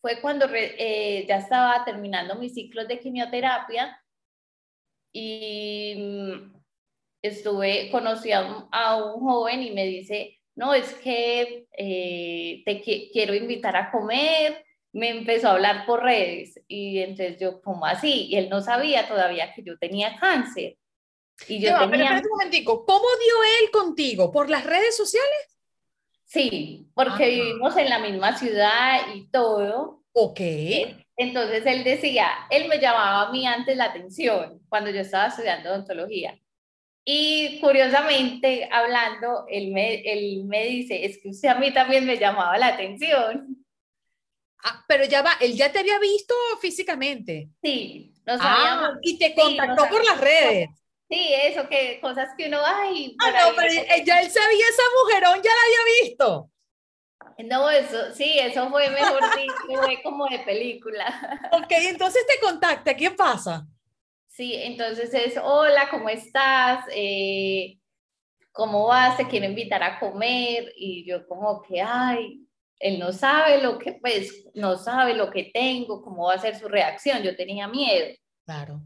fue 0.05 0.21
cuando 0.21 0.47
eh, 0.53 1.25
ya 1.27 1.37
estaba 1.37 1.83
terminando 1.85 2.35
mis 2.35 2.53
ciclos 2.53 2.87
de 2.89 3.01
quimioterapia 3.01 3.99
y 5.11 5.95
mm, 5.97 6.64
estuve, 7.25 7.91
conocí 7.91 8.33
a 8.33 8.43
un, 8.43 9.21
joven 9.21 9.63
y 9.63 9.71
me 9.71 9.87
dice, 9.87 10.39
no, 10.55 10.75
es 10.75 10.93
que 10.95 11.67
eh, 11.77 12.63
te 12.65 12.83
quiero 13.11 13.35
invitar 13.35 13.77
a 13.77 13.91
comer, 13.91 14.65
me 14.93 15.09
empezó 15.09 15.49
a 15.49 15.53
hablar 15.53 15.87
por 15.87 16.03
redes 16.03 16.61
y 16.69 16.99
entonces 16.99 17.39
yo, 17.41 17.63
¿cómo 17.63 17.87
así? 17.87 18.27
Y 18.27 18.37
él 18.37 18.49
no 18.51 18.61
sabía 18.61 19.09
todavía 19.09 19.53
que 19.55 19.63
yo 19.63 19.79
tenía 19.79 20.17
cáncer. 20.21 20.77
Y 21.49 21.61
yo 21.61 21.71
tenía... 21.71 21.79
Pero 21.79 22.03
espérate 22.03 22.27
un 22.29 22.39
momentico, 22.39 22.85
¿cómo 22.85 23.01
dio 23.01 23.35
él 23.63 23.71
contigo? 23.71 24.31
¿Por 24.31 24.51
las 24.51 24.65
redes 24.65 24.95
sociales? 24.97 25.59
Sí, 26.25 26.89
porque 26.95 27.29
vivimos 27.29 27.77
en 27.77 27.89
la 27.89 27.99
misma 27.99 28.37
ciudad 28.37 29.15
y 29.15 29.29
todo. 29.31 30.03
Ok. 30.13 30.41
Entonces 31.17 31.65
él 31.65 31.85
decía, 31.85 32.29
él 32.51 32.69
me 32.69 32.79
llamaba 32.79 33.29
a 33.29 33.33
mí 33.33 33.47
antes 33.47 33.77
la 33.77 33.87
atención 33.87 34.61
cuando 34.69 34.91
yo 34.91 35.01
estaba 35.01 35.29
estudiando 35.29 35.71
odontología. 35.71 36.39
Y 37.05 37.61
curiosamente, 37.61 38.69
hablando, 38.73 39.45
él 39.49 39.73
me, 39.73 40.01
él 40.01 40.45
me 40.45 40.65
dice, 40.65 41.05
es 41.05 41.19
que 41.19 41.29
usted 41.29 41.49
a 41.49 41.57
mí 41.57 41.73
también 41.73 42.07
me 42.07 42.17
llamaba 42.17 42.57
la 42.57 42.69
atención. 42.69 43.65
Ah, 44.63 44.83
pero 44.89 45.05
ya 45.05 45.21
va, 45.21 45.33
él 45.41 45.55
ya 45.55 45.71
te 45.71 45.81
había 45.81 45.99
visto 45.99 46.35
físicamente. 46.63 47.51
Sí, 47.63 48.15
nos 48.25 48.41
ah, 48.41 48.95
y 49.03 49.19
te 49.19 49.35
contactó 49.35 49.87
por 49.91 50.03
las 50.03 50.19
redes. 50.19 50.71
Sí, 51.11 51.29
eso, 51.43 51.69
que 51.69 52.01
cosas 52.01 52.31
que 52.39 52.49
uno, 52.49 52.61
ay. 52.65 53.15
Ah, 53.21 53.31
no, 53.31 53.55
pero 53.55 53.71
ya 54.05 54.21
él 54.21 54.31
sabía 54.31 54.67
esa 54.71 54.83
mujerón, 55.03 55.43
ya 55.43 55.51
la 55.51 55.61
había 55.67 56.03
visto. 56.03 56.51
No, 57.45 57.69
eso, 57.69 58.15
sí, 58.15 58.39
eso 58.39 58.71
fue 58.71 58.89
mejor 58.89 59.21
dicho, 59.37 59.83
fue 59.83 60.03
como 60.03 60.27
de 60.27 60.39
película. 60.41 61.51
Ok, 61.53 61.71
entonces 61.71 62.25
te 62.27 62.41
contacta, 62.41 62.97
¿qué 62.97 63.11
pasa? 63.11 63.67
Sí, 64.35 64.53
entonces 64.53 65.15
es, 65.15 65.39
hola, 65.41 65.87
¿cómo 65.93 66.09
estás? 66.09 66.85
Eh, 66.93 67.79
¿Cómo 68.51 68.89
vas? 68.89 69.17
Te 69.17 69.29
quiero 69.29 69.47
invitar 69.47 69.81
a 69.85 70.01
comer. 70.01 70.73
Y 70.77 71.07
yo 71.07 71.25
como 71.29 71.63
que, 71.63 71.81
ay, 71.81 72.45
él 72.81 72.99
no 72.99 73.13
sabe 73.13 73.63
lo 73.63 73.79
que, 73.79 73.93
pues, 73.93 74.49
no 74.55 74.77
sabe 74.77 75.15
lo 75.15 75.31
que 75.31 75.53
tengo, 75.55 76.03
cómo 76.03 76.27
va 76.27 76.35
a 76.35 76.41
ser 76.41 76.59
su 76.59 76.67
reacción. 76.67 77.23
Yo 77.23 77.37
tenía 77.37 77.69
miedo. 77.69 78.13
Claro. 78.45 78.81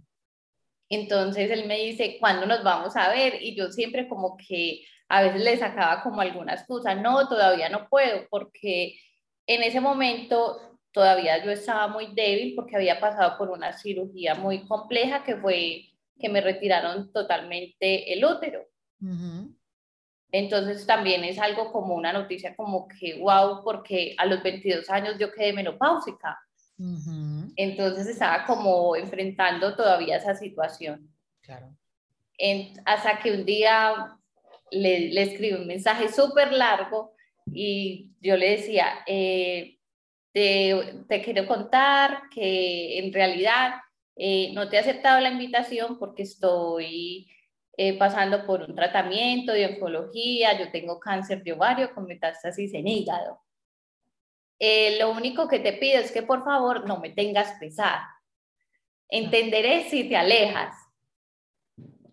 Entonces 0.91 1.51
él 1.51 1.67
me 1.67 1.79
dice, 1.79 2.19
¿cuándo 2.21 2.45
nos 2.45 2.63
vamos 2.63 2.95
a 2.95 3.09
ver? 3.09 3.41
Y 3.41 3.57
yo 3.57 3.73
siempre 3.73 4.07
como 4.07 4.37
que 4.37 4.85
a 5.09 5.23
veces 5.23 5.41
le 5.41 5.57
sacaba 5.57 6.03
como 6.03 6.21
alguna 6.21 6.53
excusa, 6.53 6.95
no, 6.95 7.27
todavía 7.27 7.71
no 7.71 7.89
puedo, 7.89 8.27
porque 8.29 9.01
en 9.47 9.63
ese 9.63 9.81
momento 9.81 10.78
todavía 10.99 11.45
yo 11.45 11.53
estaba 11.53 11.87
muy 11.87 12.13
débil 12.13 12.57
porque 12.57 12.75
había 12.75 12.99
pasado 12.99 13.39
por 13.39 13.51
una 13.51 13.73
cirugía 13.73 14.35
muy 14.35 14.67
compleja 14.67 15.23
que 15.23 15.37
fue 15.37 15.85
que 16.19 16.29
me 16.29 16.41
retiraron 16.41 17.13
totalmente 17.13 18.13
el 18.13 18.25
útero. 18.25 18.67
Entonces 20.33 20.85
también 20.89 21.23
es 21.23 21.39
algo 21.39 21.71
como 21.71 21.95
una 21.95 22.13
noticia 22.13 22.57
como 22.57 22.89
que, 22.89 23.17
wow, 23.21 23.63
porque 23.63 24.17
a 24.19 24.27
los 24.27 24.43
22 24.43 24.91
años 24.91 25.15
yo 25.21 25.31
quedé 25.31 25.53
menopáusica. 25.53 26.37
Entonces 27.55 28.09
estaba 28.09 28.45
como 28.45 28.97
enfrentando 28.97 29.77
todavía 29.77 30.17
esa 30.17 30.35
situación. 30.35 31.09
Claro. 31.43 31.77
hasta 32.85 33.21
que 33.21 33.31
un 33.31 33.45
día 33.45 34.19
le, 34.73 35.11
le 35.11 35.23
escribí 35.23 35.55
un 35.55 35.69
mensaje 35.69 36.13
súper 36.13 36.53
largo 36.53 37.13
y 37.53 38.11
yo 38.21 38.37
le 38.37 38.51
decía, 38.57 39.05
eh, 39.07 39.78
te, 40.39 40.95
te, 41.09 41.21
quiero 41.21 41.49
contar 41.49 42.29
que 42.33 43.01
en 43.01 43.13
realidad 43.13 43.75
eh, 44.15 44.53
no 44.55 44.69
te 44.69 44.77
he 44.77 44.79
aceptado 44.79 45.21
la 45.21 45.31
invitación 45.31 45.99
porque 45.99 46.23
estoy 46.23 47.29
eh, 47.77 47.99
pasando 47.99 48.47
por 48.47 48.63
un 48.63 48.73
tratamiento 48.73 49.51
de 49.53 49.67
oncología, 49.67 50.57
yo 50.57 50.71
tengo 50.71 51.01
cáncer 51.01 51.43
de 51.43 51.55
ovario 51.55 51.93
con 51.93 52.07
metástasis 52.07 52.73
en 52.73 52.87
hígado. 52.87 53.41
Eh, 54.61 54.97
lo 55.01 55.11
único 55.11 55.49
que 55.49 55.59
te 55.59 55.73
pido 55.73 55.99
es 55.99 56.13
que 56.13 56.23
por 56.23 56.45
favor 56.45 56.87
no 56.87 57.01
me 57.01 57.11
tengas 57.11 57.59
pesar. 57.59 58.03
Entenderé 59.09 59.91
si 59.91 60.09
te 60.09 60.17
alejas. 60.17 60.73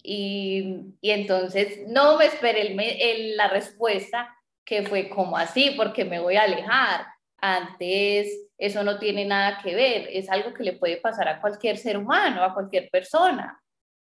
Y, 0.02 0.96
y 1.00 1.12
entonces 1.12 1.88
no 1.90 2.18
me 2.18 2.26
esperé 2.26 2.74
el, 2.74 3.38
la 3.38 3.50
respuesta 3.50 4.36
que 4.64 4.82
fue 4.82 5.10
como 5.10 5.38
así, 5.38 5.76
porque 5.78 6.06
me 6.06 6.20
voy 6.20 6.38
a 6.38 6.44
alejar. 6.44 7.15
Antes 7.38 8.50
eso 8.58 8.84
no 8.84 8.98
tiene 8.98 9.26
nada 9.26 9.60
que 9.62 9.76
ver, 9.76 10.10
es 10.12 10.30
algo 10.30 10.54
que 10.54 10.64
le 10.64 10.74
puede 10.74 10.98
pasar 10.98 11.28
a 11.28 11.42
cualquier 11.42 11.78
ser 11.78 11.98
humano, 11.98 12.44
a 12.44 12.54
cualquier 12.54 12.90
persona 12.90 13.62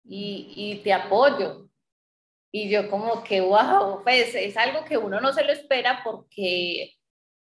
y, 0.04 0.54
y 0.56 0.76
te 0.84 0.94
apoyo. 0.94 1.68
Y 2.52 2.70
yo 2.70 2.90
como 2.90 3.24
que, 3.24 3.40
wow, 3.40 4.04
pues 4.04 4.36
es 4.36 4.58
algo 4.58 4.84
que 4.84 4.98
uno 4.98 5.22
no 5.22 5.32
se 5.32 5.44
lo 5.44 5.54
espera 5.54 6.02
porque 6.04 6.96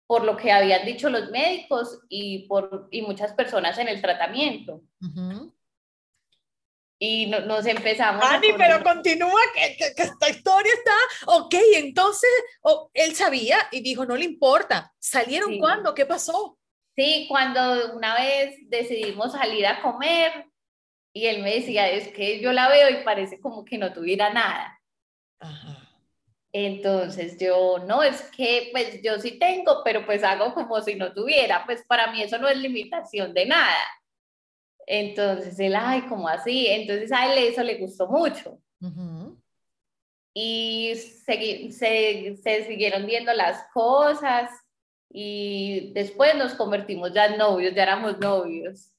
por 0.07 0.25
lo 0.25 0.37
que 0.37 0.53
habían 0.53 0.85
dicho 0.85 1.09
los 1.09 1.31
médicos 1.31 2.01
y 2.09 2.46
por 2.46 2.88
y 2.90 3.01
muchas 3.01 3.33
personas 3.33 3.79
en 3.79 3.88
el 3.88 4.03
tratamiento. 4.03 4.83
Y 7.05 7.27
nos 7.27 7.67
empezamos. 7.67 8.25
Ani, 8.25 8.53
pero 8.57 8.81
continúa, 8.81 9.41
que, 9.53 9.93
que, 9.93 10.03
esta 10.05 10.31
historia 10.31 10.73
está. 10.73 10.95
Ok, 11.27 11.57
entonces 11.75 12.31
él 12.95 13.17
sabía 13.17 13.59
y 13.73 13.81
dijo: 13.81 14.07
No 14.07 14.15
le 14.15 14.25
importa. 14.25 14.95
¿Salieron 15.01 15.59
cuándo? 15.59 15.97
¿Qué 15.97 16.07
pasó? 16.07 16.57
Sí, 16.95 17.27
cuando 17.29 17.97
una 17.97 18.15
vez 18.15 18.55
decidimos 18.69 19.33
salir 19.33 19.67
a 19.67 19.83
comer, 19.83 20.47
y 21.12 21.27
él 21.27 21.43
me 21.43 21.57
decía, 21.57 21.91
es 21.91 22.07
que 22.12 22.41
yo 22.41 22.53
la 22.53 22.69
veo 22.69 22.88
y 22.88 23.03
parece 23.03 23.41
como 23.41 23.65
que 23.65 23.79
no 23.79 23.93
tuviera 23.93 24.33
nada. 24.33 24.81
Entonces 26.53 27.37
yo, 27.37 27.81
no, 27.85 28.05
es 28.05 28.31
que 28.31 28.69
pues 28.71 29.03
yo 29.03 29.19
sí 29.19 29.41
tengo, 29.41 29.83
pero 29.83 30.07
pues 30.07 30.23
hago 30.23 30.55
como 30.55 30.81
si 30.81 30.95
no 30.95 31.12
tuviera, 31.12 31.65
pues 31.67 31.85
para 31.85 32.12
mí 32.12 32.23
eso 32.23 32.38
no 32.38 32.49
es 32.49 32.59
limitación 32.59 33.35
de 33.35 33.47
nada. 33.47 33.88
Entonces 34.87 35.59
él, 35.61 35.75
ay, 35.77 36.03
como 36.03 36.29
así? 36.29 36.66
Entonces 36.68 37.12
a 37.12 37.33
él 37.33 37.38
eso 37.49 37.62
le 37.62 37.77
gustó 37.77 38.09
mucho. 38.09 38.59
Y 40.35 40.95
se, 40.95 41.71
se, 41.73 42.64
siguieron 42.66 43.07
viendo 43.07 43.33
las 43.33 43.64
cosas 43.73 44.51
y 45.11 45.92
después 45.92 46.35
nos 46.37 46.55
convertimos 46.55 47.12
ya 47.12 47.27
en 47.27 47.38
novios, 47.38 47.75
ya 47.75 47.83
éramos 47.83 48.18
novios 48.18 48.92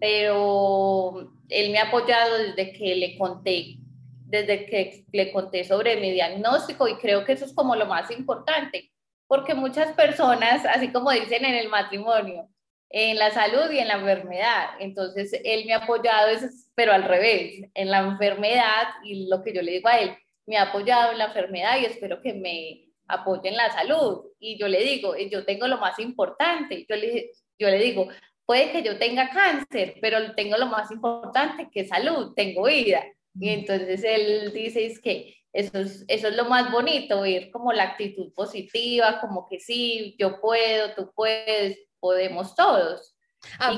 pero 0.00 1.32
él 1.48 1.70
me 1.70 1.78
ha 1.78 1.88
apoyado 1.88 2.38
desde 2.38 2.72
que 2.72 2.94
le 2.94 3.16
conté, 3.16 3.78
desde 4.26 4.66
que 4.66 5.06
le 5.12 5.32
conté 5.32 5.64
sobre 5.64 5.98
mi 5.98 6.12
diagnóstico 6.12 6.86
y 6.88 6.96
creo 6.96 7.24
que 7.24 7.32
eso 7.32 7.46
es 7.46 7.54
como 7.54 7.74
lo 7.74 7.86
más 7.86 8.10
importante, 8.10 8.92
porque 9.26 9.54
muchas 9.54 9.94
personas, 9.94 10.66
así 10.66 10.92
como 10.92 11.10
dicen 11.10 11.44
en 11.44 11.54
el 11.54 11.68
matrimonio, 11.68 12.48
en 12.96 13.18
la 13.18 13.32
salud 13.32 13.72
y 13.72 13.78
en 13.80 13.88
la 13.88 13.94
enfermedad. 13.94 14.68
Entonces, 14.78 15.40
él 15.44 15.64
me 15.66 15.74
ha 15.74 15.78
apoyado, 15.78 16.28
pero 16.76 16.92
al 16.92 17.02
revés, 17.02 17.68
en 17.74 17.90
la 17.90 17.98
enfermedad 17.98 18.86
y 19.02 19.26
lo 19.26 19.42
que 19.42 19.52
yo 19.52 19.62
le 19.62 19.72
digo 19.72 19.88
a 19.88 19.98
él, 19.98 20.16
me 20.46 20.58
ha 20.58 20.70
apoyado 20.70 21.10
en 21.10 21.18
la 21.18 21.24
enfermedad 21.24 21.80
y 21.80 21.86
espero 21.86 22.22
que 22.22 22.34
me 22.34 22.92
apoye 23.08 23.48
en 23.48 23.56
la 23.56 23.72
salud. 23.72 24.26
Y 24.38 24.56
yo 24.58 24.68
le 24.68 24.84
digo, 24.84 25.16
yo 25.16 25.44
tengo 25.44 25.66
lo 25.66 25.78
más 25.78 25.98
importante. 25.98 26.86
Yo 26.88 26.94
le, 26.94 27.32
yo 27.58 27.68
le 27.68 27.80
digo, 27.80 28.06
puede 28.46 28.70
que 28.70 28.84
yo 28.84 28.96
tenga 28.96 29.28
cáncer, 29.28 29.96
pero 30.00 30.32
tengo 30.36 30.56
lo 30.56 30.66
más 30.66 30.88
importante 30.92 31.68
que 31.72 31.88
salud, 31.88 32.32
tengo 32.36 32.66
vida. 32.66 33.04
Y 33.40 33.48
entonces 33.48 34.04
él 34.04 34.52
dice 34.52 34.86
es 34.86 35.00
que 35.00 35.34
eso 35.52 35.78
es, 35.78 36.04
eso 36.06 36.28
es 36.28 36.36
lo 36.36 36.44
más 36.44 36.70
bonito, 36.70 37.22
ver 37.22 37.50
como 37.50 37.72
la 37.72 37.84
actitud 37.84 38.32
positiva, 38.34 39.20
como 39.20 39.48
que 39.48 39.58
sí, 39.58 40.14
yo 40.16 40.40
puedo, 40.40 40.94
tú 40.94 41.10
puedes, 41.12 41.78
podemos 42.04 42.54
todos. 42.54 43.16
Ah, 43.58 43.74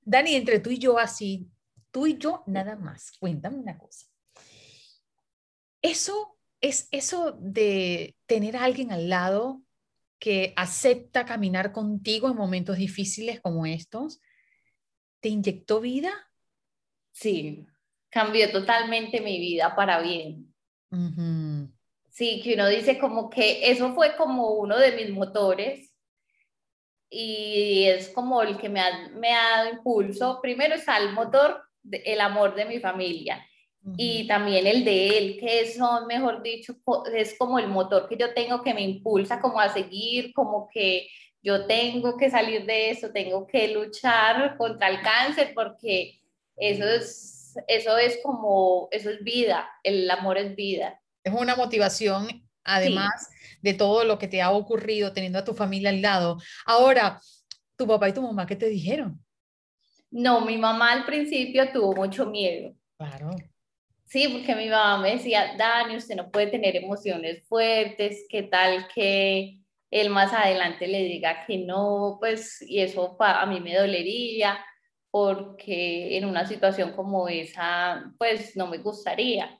Dani, 0.00 0.34
entre 0.34 0.58
tú 0.58 0.70
y 0.70 0.78
yo 0.78 0.98
así, 0.98 1.48
tú 1.92 2.08
y 2.08 2.18
yo 2.18 2.42
nada 2.48 2.74
más, 2.74 3.12
cuéntame 3.20 3.58
una 3.58 3.78
cosa. 3.78 4.08
Eso 5.80 6.36
es 6.60 6.88
eso 6.90 7.38
de 7.40 8.16
tener 8.26 8.56
a 8.56 8.64
alguien 8.64 8.90
al 8.90 9.08
lado 9.08 9.62
que 10.18 10.52
acepta 10.56 11.24
caminar 11.24 11.70
contigo 11.70 12.28
en 12.28 12.34
momentos 12.34 12.78
difíciles 12.78 13.40
como 13.40 13.64
estos, 13.64 14.20
¿te 15.20 15.28
inyectó 15.28 15.80
vida? 15.80 16.10
Sí, 17.12 17.64
cambió 18.08 18.50
totalmente 18.50 19.20
mi 19.20 19.38
vida 19.38 19.76
para 19.76 20.00
bien. 20.00 20.52
Sí, 22.08 22.40
que 22.42 22.54
uno 22.54 22.66
dice 22.66 22.98
como 22.98 23.30
que 23.30 23.70
eso 23.70 23.94
fue 23.94 24.16
como 24.16 24.54
uno 24.54 24.76
de 24.76 24.96
mis 24.96 25.10
motores 25.10 25.89
y 27.10 27.84
es 27.84 28.08
como 28.10 28.40
el 28.42 28.56
que 28.56 28.68
me 28.68 28.80
ha, 28.80 29.08
me 29.14 29.34
ha 29.34 29.56
dado 29.56 29.70
impulso. 29.70 30.40
Primero 30.40 30.76
está 30.76 30.96
el 30.98 31.12
motor, 31.12 31.62
el 31.90 32.20
amor 32.20 32.54
de 32.54 32.64
mi 32.64 32.78
familia 32.78 33.44
y 33.96 34.26
también 34.26 34.66
el 34.66 34.84
de 34.84 35.18
él, 35.18 35.36
que 35.40 35.60
eso, 35.60 36.06
mejor 36.06 36.42
dicho, 36.42 36.74
es 37.14 37.36
como 37.38 37.58
el 37.58 37.68
motor 37.68 38.08
que 38.08 38.16
yo 38.16 38.34
tengo 38.34 38.62
que 38.62 38.74
me 38.74 38.82
impulsa 38.82 39.40
como 39.40 39.58
a 39.58 39.72
seguir, 39.72 40.32
como 40.34 40.68
que 40.68 41.08
yo 41.42 41.66
tengo 41.66 42.16
que 42.18 42.30
salir 42.30 42.66
de 42.66 42.90
eso, 42.90 43.10
tengo 43.10 43.46
que 43.46 43.68
luchar 43.68 44.56
contra 44.58 44.88
el 44.88 45.00
cáncer 45.00 45.52
porque 45.54 46.20
eso 46.56 46.84
es, 46.84 47.54
eso 47.66 47.96
es 47.96 48.20
como, 48.22 48.88
eso 48.90 49.08
es 49.08 49.24
vida, 49.24 49.68
el 49.82 50.10
amor 50.10 50.36
es 50.36 50.54
vida. 50.54 51.00
Es 51.24 51.32
una 51.32 51.56
motivación, 51.56 52.46
además 52.74 53.30
de 53.62 53.74
todo 53.74 54.04
lo 54.04 54.18
que 54.18 54.28
te 54.28 54.42
ha 54.42 54.50
ocurrido 54.50 55.12
teniendo 55.12 55.38
a 55.38 55.44
tu 55.44 55.54
familia 55.54 55.90
al 55.90 56.02
lado. 56.02 56.38
Ahora, 56.66 57.20
tu 57.76 57.86
papá 57.86 58.08
y 58.08 58.12
tu 58.12 58.22
mamá, 58.22 58.46
¿qué 58.46 58.56
te 58.56 58.66
dijeron? 58.66 59.24
No, 60.10 60.40
mi 60.40 60.58
mamá 60.58 60.92
al 60.92 61.04
principio 61.04 61.70
tuvo 61.72 61.94
mucho 61.94 62.26
miedo. 62.26 62.74
Claro. 62.96 63.30
Sí, 64.06 64.26
porque 64.28 64.56
mi 64.56 64.68
mamá 64.68 64.98
me 65.00 65.12
decía, 65.12 65.54
Dani, 65.56 65.96
usted 65.96 66.16
no 66.16 66.30
puede 66.30 66.48
tener 66.48 66.74
emociones 66.74 67.46
fuertes, 67.46 68.26
¿qué 68.28 68.42
tal 68.42 68.88
que 68.92 69.60
él 69.88 70.10
más 70.10 70.32
adelante 70.32 70.88
le 70.88 71.04
diga 71.04 71.46
que 71.46 71.58
no? 71.58 72.16
Pues, 72.18 72.60
y 72.62 72.80
eso 72.80 73.16
a 73.20 73.46
mí 73.46 73.60
me 73.60 73.76
dolería, 73.76 74.58
porque 75.12 76.16
en 76.16 76.24
una 76.24 76.44
situación 76.44 76.92
como 76.92 77.28
esa, 77.28 78.12
pues 78.18 78.56
no 78.56 78.66
me 78.66 78.78
gustaría. 78.78 79.59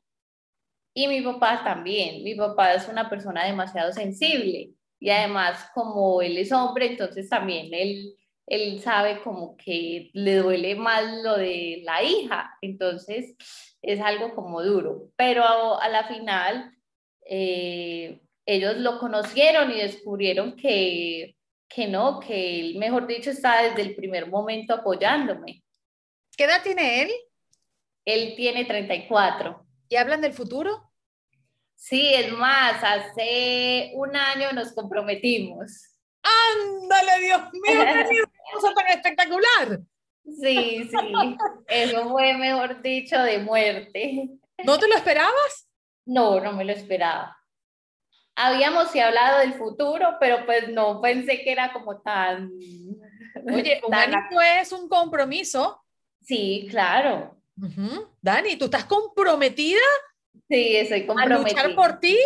Y 1.01 1.09
mi 1.09 1.23
papá 1.23 1.65
también, 1.65 2.23
mi 2.23 2.35
papá 2.35 2.75
es 2.75 2.87
una 2.87 3.09
persona 3.09 3.47
demasiado 3.47 3.91
sensible 3.91 4.73
y 4.99 5.09
además 5.09 5.71
como 5.73 6.21
él 6.21 6.37
es 6.37 6.53
hombre, 6.53 6.89
entonces 6.89 7.27
también 7.27 7.73
él, 7.73 8.15
él 8.47 8.83
sabe 8.83 9.23
como 9.23 9.57
que 9.57 10.11
le 10.13 10.37
duele 10.37 10.75
más 10.75 11.23
lo 11.23 11.39
de 11.39 11.81
la 11.85 12.03
hija, 12.03 12.51
entonces 12.61 13.35
es 13.81 13.99
algo 13.99 14.35
como 14.35 14.63
duro, 14.63 15.09
pero 15.17 15.43
a, 15.81 15.89
la 15.89 16.07
final 16.07 16.71
eh, 17.25 18.21
ellos 18.45 18.77
lo 18.77 18.99
conocieron 18.99 19.71
y 19.71 19.79
descubrieron 19.79 20.55
que, 20.55 21.35
que 21.67 21.89
no, 21.89 22.21
que 22.21 22.61
él, 22.61 22.77
mejor 22.77 23.07
dicho, 23.07 23.31
está 23.31 23.63
desde 23.63 23.81
el 23.81 23.95
primer 23.95 24.27
momento 24.27 24.75
apoyándome. 24.75 25.63
¿Qué 26.37 26.45
edad 26.45 26.63
tiene 26.63 27.05
él? 27.05 27.11
Él 28.05 28.35
tiene 28.37 28.67
34. 28.67 29.65
¿Y 29.89 29.97
hablan 29.97 30.21
del 30.21 30.35
futuro? 30.35 30.90
Sí, 31.81 32.13
es 32.13 32.31
más, 32.33 32.85
hace 32.85 33.91
un 33.95 34.15
año 34.15 34.53
nos 34.53 34.71
comprometimos. 34.73 35.97
¡Ándale, 36.23 37.25
Dios 37.25 37.41
mío! 37.55 37.63
¡Qué 38.11 38.23
cosa 38.53 38.75
tan 38.75 38.87
espectacular! 38.89 39.81
Sí, 40.23 40.87
sí, 40.91 41.37
eso 41.69 42.11
fue, 42.11 42.37
mejor 42.37 42.83
dicho, 42.83 43.19
de 43.23 43.39
muerte. 43.39 44.29
¿No 44.63 44.79
te 44.79 44.89
lo 44.89 44.95
esperabas? 44.95 45.71
No, 46.05 46.39
no 46.39 46.53
me 46.53 46.67
lo 46.67 46.73
esperaba. 46.73 47.35
Habíamos 48.37 48.91
sí 48.91 49.01
hablado 49.01 49.39
del 49.39 49.55
futuro, 49.55 50.19
pero 50.21 50.45
pues 50.45 50.69
no 50.69 51.01
pensé 51.01 51.43
que 51.43 51.51
era 51.51 51.73
como 51.73 52.03
tan... 52.03 52.51
Oye, 53.51 53.81
un 53.89 53.95
año 53.95 54.19
es 54.61 54.71
un 54.73 54.87
compromiso. 54.87 55.83
Sí, 56.21 56.69
claro. 56.71 57.41
Dani, 58.21 58.57
¿tú 58.57 58.67
estás 58.67 58.85
comprometida? 58.85 59.81
Sí, 60.49 60.77
estoy 60.77 61.07
comprometida. 61.07 61.63
A 61.63 61.67
luchar 61.69 61.75
por 61.75 62.01
ti 62.01 62.19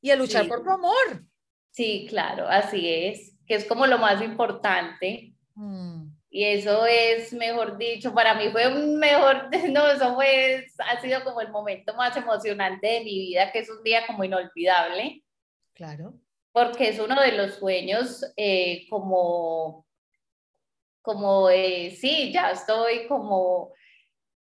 y 0.00 0.10
a 0.10 0.16
luchar 0.16 0.46
por 0.48 0.62
tu 0.62 0.70
amor. 0.70 1.24
Sí, 1.70 2.06
claro, 2.08 2.46
así 2.48 2.88
es, 2.88 3.36
que 3.46 3.56
es 3.56 3.64
como 3.64 3.86
lo 3.86 3.98
más 3.98 4.22
importante. 4.22 5.34
Mm. 5.54 6.04
Y 6.30 6.44
eso 6.44 6.84
es, 6.86 7.32
mejor 7.32 7.78
dicho, 7.78 8.12
para 8.12 8.34
mí 8.34 8.48
fue 8.50 8.66
un 8.66 8.96
mejor, 8.98 9.48
no, 9.70 9.88
eso 9.88 10.14
fue, 10.14 10.66
ha 10.78 11.00
sido 11.00 11.22
como 11.22 11.40
el 11.40 11.50
momento 11.50 11.94
más 11.94 12.16
emocionante 12.16 12.86
de 12.86 13.00
mi 13.04 13.18
vida, 13.20 13.52
que 13.52 13.60
es 13.60 13.70
un 13.70 13.82
día 13.82 14.06
como 14.06 14.24
inolvidable. 14.24 15.22
Claro. 15.74 16.14
Porque 16.52 16.88
es 16.88 16.98
uno 16.98 17.20
de 17.20 17.32
los 17.32 17.54
sueños 17.54 18.24
eh, 18.36 18.86
como, 18.90 19.86
como, 21.02 21.50
eh, 21.50 21.96
sí, 22.00 22.32
ya 22.32 22.50
estoy 22.50 23.06
como 23.06 23.72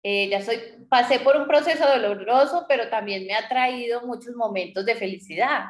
eh, 0.04 0.28
ya 0.30 0.42
soy, 0.42 0.60
pasé 0.90 1.20
por 1.20 1.38
un 1.38 1.48
proceso 1.48 1.88
doloroso, 1.88 2.66
pero 2.68 2.90
también 2.90 3.26
me 3.26 3.34
ha 3.34 3.48
traído 3.48 4.06
muchos 4.06 4.36
momentos 4.36 4.86
de 4.86 4.96
felicidad. 4.96 5.68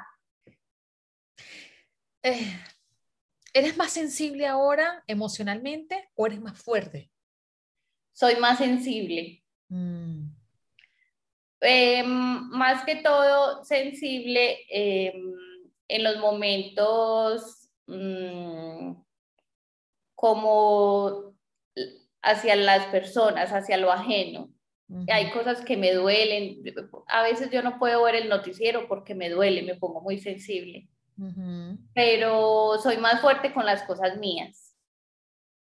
Eh, 2.23 2.59
¿Eres 3.53 3.77
más 3.77 3.91
sensible 3.91 4.47
ahora 4.47 5.03
emocionalmente 5.05 6.09
o 6.15 6.25
eres 6.25 6.41
más 6.41 6.59
fuerte? 6.59 7.11
Soy 8.11 8.37
más 8.37 8.57
sensible. 8.57 9.43
Mm. 9.69 10.29
Em, 11.61 12.07
más 12.49 12.83
que 12.83 12.97
todo 12.97 13.63
sensible 13.63 14.57
em, 14.69 15.33
en 15.87 16.03
los 16.03 16.17
momentos 16.17 17.69
mm, 17.87 18.95
como 20.15 21.32
hacia 22.23 22.55
las 22.55 22.85
personas, 22.87 23.51
hacia 23.51 23.77
lo 23.77 23.91
ajeno. 23.91 24.49
Hay 25.11 25.31
cosas 25.31 25.61
que 25.61 25.77
me 25.77 25.91
duelen. 25.93 26.61
A 27.07 27.23
veces 27.23 27.49
yo 27.51 27.61
no 27.61 27.79
puedo 27.79 28.03
ver 28.03 28.15
el 28.15 28.29
noticiero 28.29 28.87
porque 28.87 29.15
me 29.15 29.29
duele, 29.29 29.63
me 29.63 29.75
pongo 29.75 30.01
muy 30.01 30.19
sensible. 30.19 30.87
Pero 31.93 32.77
soy 32.81 32.97
más 32.97 33.21
fuerte 33.21 33.53
con 33.53 33.65
las 33.65 33.83
cosas 33.83 34.17
mías. 34.17 34.75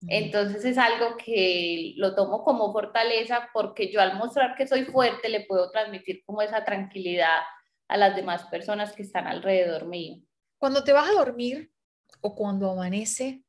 Entonces 0.09 0.65
es 0.65 0.79
algo 0.79 1.17
que 1.17 1.95
lo 1.97 2.17
tomo 2.17 2.43
como 2.43 2.73
fortaleza 2.73 3.49
porque 3.53 3.93
yo 3.93 4.01
al 4.01 4.17
mostrar 4.17 4.57
que 4.57 4.67
soy 4.67 4.85
fuerte 4.85 5.29
le 5.29 5.47
puedo 5.47 5.71
transmitir 5.71 6.25
como 6.25 6.43
esa 6.43 6.65
tranquilidad 6.65 7.43
a 7.87 7.97
las 7.97 8.17
demás 8.17 8.45
personas 8.47 8.93
que 8.95 9.03
están 9.03 9.29
alrededor 9.29 9.87
mío. 9.87 10.21
Cuando 10.59 10.83
te 10.83 10.93
vas 10.93 11.09
a 11.09 11.13
dormir 11.13 11.73
o 12.21 12.35
cuando 12.35 12.71
amanece, 12.71 13.45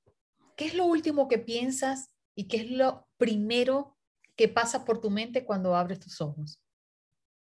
¿qué 0.56 0.66
es 0.66 0.76
lo 0.76 0.86
último 0.86 1.28
que 1.28 1.40
piensas 1.40 2.13
¿Y 2.36 2.48
qué 2.48 2.58
es 2.58 2.72
lo 2.72 3.08
primero 3.18 3.98
que 4.36 4.48
pasa 4.48 4.86
por 4.86 5.00
tu 5.00 5.10
mente 5.10 5.46
cuando 5.46 5.76
abres 5.76 6.00
tus 6.00 6.20
ojos? 6.22 6.60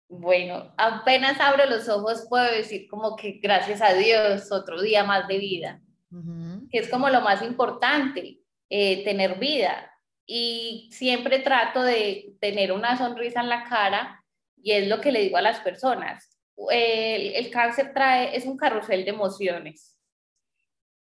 Bueno, 0.07 0.73
apenas 0.77 1.39
abro 1.39 1.65
los 1.65 1.87
ojos 1.87 2.25
puedo 2.27 2.51
decir 2.51 2.87
como 2.87 3.15
que 3.15 3.39
gracias 3.43 3.81
a 3.81 3.93
Dios, 3.93 4.51
otro 4.51 4.81
día 4.81 5.03
más 5.03 5.27
de 5.27 5.37
vida, 5.37 5.81
que 6.71 6.79
es 6.79 6.89
como 6.89 7.09
lo 7.09 7.21
más 7.21 7.43
importante, 7.43 8.39
eh, 8.69 9.03
tener 9.03 9.37
vida. 9.37 9.91
Y 10.25 10.89
siempre 10.91 11.39
trato 11.39 11.83
de 11.83 12.33
tener 12.39 12.71
una 12.71 12.97
sonrisa 12.97 13.41
en 13.41 13.49
la 13.49 13.63
cara 13.65 14.23
y 14.61 14.71
es 14.71 14.87
lo 14.87 14.99
que 15.01 15.11
le 15.11 15.21
digo 15.21 15.37
a 15.37 15.41
las 15.41 15.59
personas. 15.59 16.39
El, 16.71 17.35
el 17.35 17.51
cáncer 17.51 17.93
trae, 17.93 18.35
es 18.35 18.45
un 18.45 18.57
carrusel 18.57 19.05
de 19.05 19.11
emociones 19.11 19.98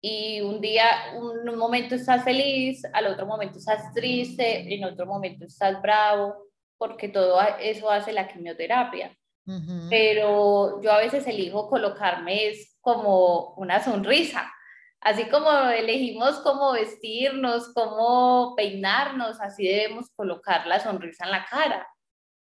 y 0.01 0.39
un 0.41 0.61
día, 0.61 0.85
un, 1.15 1.57
momento 1.57 1.95
estás 1.95 2.23
feliz, 2.23 2.83
al 2.93 3.07
otro 3.07 3.25
momento 3.25 3.57
estás 3.57 3.93
triste, 3.93 4.73
en 4.73 4.85
otro 4.85 5.05
momento 5.05 5.45
estás 5.45 5.81
bravo, 5.81 6.35
porque 6.77 7.09
todo 7.09 7.39
eso 7.59 7.89
hace 7.89 8.13
la 8.13 8.27
quimioterapia. 8.27 9.15
Pero 9.89 10.79
yo 10.83 10.91
a 10.91 10.99
veces 10.99 11.25
elijo 11.25 11.67
colocarme 11.69 12.49
es 12.49 12.77
como 12.81 13.55
una 13.55 13.83
sonrisa, 13.83 14.47
así 15.01 15.25
como 15.25 15.49
elegimos 15.69 16.39
cómo 16.41 16.73
vestirnos, 16.73 17.73
cómo 17.73 18.53
peinarnos, 18.55 19.41
así 19.41 19.67
debemos 19.67 20.11
colocar 20.15 20.67
la 20.67 20.79
sonrisa 20.79 21.25
en 21.25 21.31
la 21.31 21.45
cara. 21.45 21.87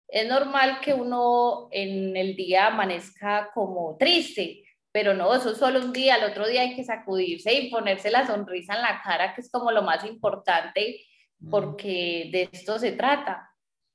Es 0.09 0.29
normal 0.29 0.81
que 0.81 0.93
uno 0.93 1.69
en 1.71 2.17
el 2.17 2.35
día 2.35 2.67
amanezca 2.67 3.53
como 3.55 3.97
triste, 3.97 4.65
pero 4.93 5.15
no, 5.15 5.35
eso 5.35 5.53
es 5.53 5.59
solo 5.59 5.81
un 5.81 5.93
día, 5.93 6.17
al 6.17 6.31
otro 6.31 6.49
día 6.49 6.63
hay 6.63 6.75
que 6.75 6.85
sacudirse 6.85 7.53
y 7.55 7.71
ponerse 7.71 8.11
la 8.11 8.27
sonrisa 8.27 8.75
en 8.75 8.83
la 8.83 9.01
cara, 9.03 9.35
que 9.35 9.41
es 9.41 9.51
como 9.51 9.71
lo 9.71 9.83
más 9.83 10.05
importante, 10.05 11.05
mm. 11.39 11.51
porque 11.51 12.29
de 12.33 12.49
esto 12.53 12.79
se 12.79 12.93
trata. 12.93 13.51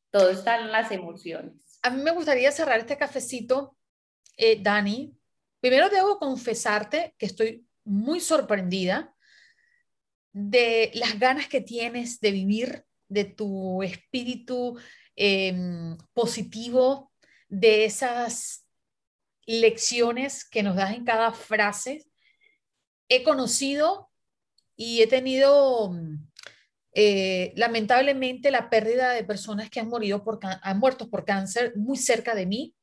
Todo 0.09 0.29
está 0.29 0.59
en 0.59 0.71
las 0.71 0.91
emociones. 0.91 1.79
A 1.83 1.89
mí 1.89 2.01
me 2.01 2.11
gustaría 2.11 2.51
cerrar 2.51 2.79
este 2.79 2.97
cafecito, 2.97 3.77
eh, 4.37 4.57
Dani. 4.61 5.13
Primero 5.59 5.89
debo 5.89 6.17
confesarte 6.17 7.13
que 7.17 7.25
estoy 7.25 7.65
muy 7.83 8.21
sorprendida 8.21 9.13
de 10.31 10.91
las 10.95 11.19
ganas 11.19 11.47
que 11.47 11.61
tienes 11.61 12.19
de 12.19 12.31
vivir, 12.31 12.85
de 13.07 13.25
tu 13.25 13.83
espíritu 13.83 14.77
em, 15.15 15.97
positivo, 16.13 17.11
de 17.47 17.85
esas 17.85 18.64
lecciones 19.45 20.45
que 20.45 20.63
nos 20.63 20.75
das 20.75 20.95
en 20.95 21.05
cada 21.05 21.31
frase. 21.31 22.05
He 23.09 23.23
conocido 23.23 24.09
y 24.75 25.01
he 25.01 25.07
tenido 25.07 25.91
eh, 26.93 27.53
lamentablemente 27.55 28.51
la 28.51 28.69
pérdida 28.69 29.11
de 29.11 29.23
personas 29.23 29.69
que 29.69 29.79
han, 29.79 29.89
morido 29.89 30.23
por, 30.23 30.39
han 30.41 30.79
muerto 30.79 31.09
por 31.09 31.25
cáncer 31.25 31.73
muy 31.75 31.97
cerca 31.97 32.35
de 32.35 32.45
mí. 32.45 32.75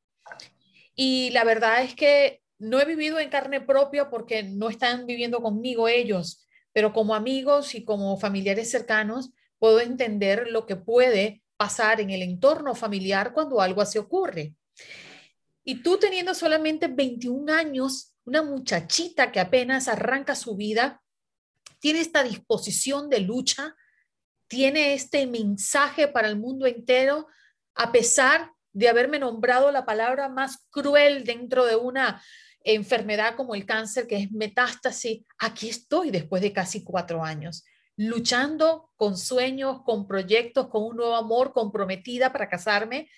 Y 0.95 1.31
la 1.31 1.45
verdad 1.45 1.83
es 1.83 1.95
que 1.95 2.43
no 2.59 2.81
he 2.81 2.85
vivido 2.85 3.19
en 3.19 3.31
carne 3.31 3.61
propia 3.61 4.11
porque 4.11 4.43
no 4.43 4.69
están 4.69 5.07
viviendo 5.07 5.43
conmigo 5.43 5.89
ellos, 5.89 6.47
pero 6.73 6.93
como 6.93 7.15
amigos 7.15 7.75
y 7.75 7.85
como 7.85 8.17
familiares 8.19 8.71
cercanos 8.71 9.31
puedo 9.59 9.81
entender 9.81 10.49
lo 10.49 10.67
que 10.67 10.77
puede 10.77 11.43
pasar 11.57 12.01
en 12.01 12.11
el 12.11 12.23
entorno 12.23 12.75
familiar 12.75 13.33
cuando 13.33 13.61
algo 13.61 13.81
así 13.81 13.99
ocurre. 13.99 14.55
Y 15.65 15.83
tú 15.83 15.99
teniendo 15.99 16.35
solamente 16.35 16.89
21 16.89 17.53
años, 17.53 18.15
una 18.25 18.43
muchachita 18.43 19.31
que 19.31 19.41
apenas 19.41 19.89
arranca 19.89 20.35
su 20.35 20.57
vida, 20.57 21.03
tiene 21.79 22.01
esta 22.01 22.23
disposición 22.23 23.09
de 23.09 23.21
lucha, 23.21 23.75
tiene 24.49 24.95
este 24.95 25.27
mensaje 25.27 26.09
para 26.09 26.29
el 26.29 26.39
mundo 26.39 26.67
entero, 26.67 27.27
a 27.75 27.91
pesar 27.91 28.53
de 28.73 28.89
haberme 28.89 29.19
nombrado 29.19 29.71
la 29.71 29.85
palabra 29.85 30.29
más 30.29 30.67
cruel 30.71 31.25
dentro 31.25 31.65
de 31.65 31.77
una 31.77 32.23
enfermedad 32.65 33.35
como 33.37 33.55
el 33.55 33.67
cáncer, 33.67 34.07
que 34.07 34.17
es 34.17 34.33
metástasis, 34.33 35.25
aquí 35.39 35.69
estoy 35.69 36.11
después 36.11 36.43
de 36.43 36.53
casi 36.53 36.85
cuatro 36.85 37.25
años, 37.25 37.65
luchando 37.97 38.91
con 38.97 39.17
sueños, 39.17 39.83
con 39.85 40.07
proyectos, 40.07 40.69
con 40.69 40.85
un 40.85 40.97
nuevo 40.97 41.17
amor, 41.17 41.53
comprometida 41.53 42.33
para 42.33 42.49
casarme. 42.49 43.11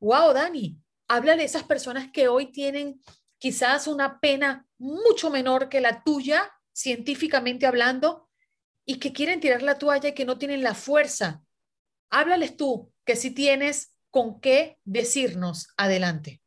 Wow, 0.00 0.34
Dani, 0.34 0.78
habla 1.08 1.36
de 1.36 1.44
esas 1.44 1.64
personas 1.64 2.10
que 2.10 2.28
hoy 2.28 2.52
tienen 2.52 3.00
quizás 3.38 3.86
una 3.86 4.20
pena 4.20 4.66
mucho 4.78 5.30
menor 5.30 5.68
que 5.68 5.80
la 5.80 6.02
tuya, 6.02 6.50
científicamente 6.72 7.66
hablando, 7.66 8.28
y 8.84 8.98
que 8.98 9.12
quieren 9.12 9.40
tirar 9.40 9.62
la 9.62 9.78
toalla 9.78 10.10
y 10.10 10.14
que 10.14 10.24
no 10.24 10.38
tienen 10.38 10.62
la 10.62 10.74
fuerza. 10.74 11.42
Háblales 12.10 12.56
tú, 12.56 12.92
que 13.04 13.16
si 13.16 13.32
tienes 13.32 13.96
con 14.10 14.40
qué 14.40 14.78
decirnos 14.84 15.68
adelante. 15.76 16.40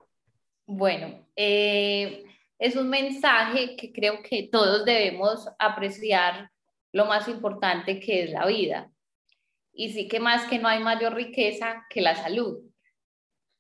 Bueno, 0.66 1.28
eh, 1.36 2.26
es 2.58 2.76
un 2.76 2.90
mensaje 2.90 3.76
que 3.76 3.92
creo 3.92 4.22
que 4.24 4.50
todos 4.52 4.86
debemos 4.86 5.48
apreciar 5.60 6.52
lo 6.92 7.06
más 7.06 7.28
importante 7.28 8.00
que 8.00 8.24
es 8.24 8.32
la 8.32 8.46
vida. 8.46 8.92
Y 9.74 9.94
sí 9.94 10.08
que 10.08 10.20
más 10.20 10.50
que 10.50 10.60
no 10.60 10.68
hay 10.68 10.80
mayor 10.80 11.14
riqueza 11.14 11.86
que 11.90 12.02
la 12.02 12.16
salud. 12.16 12.69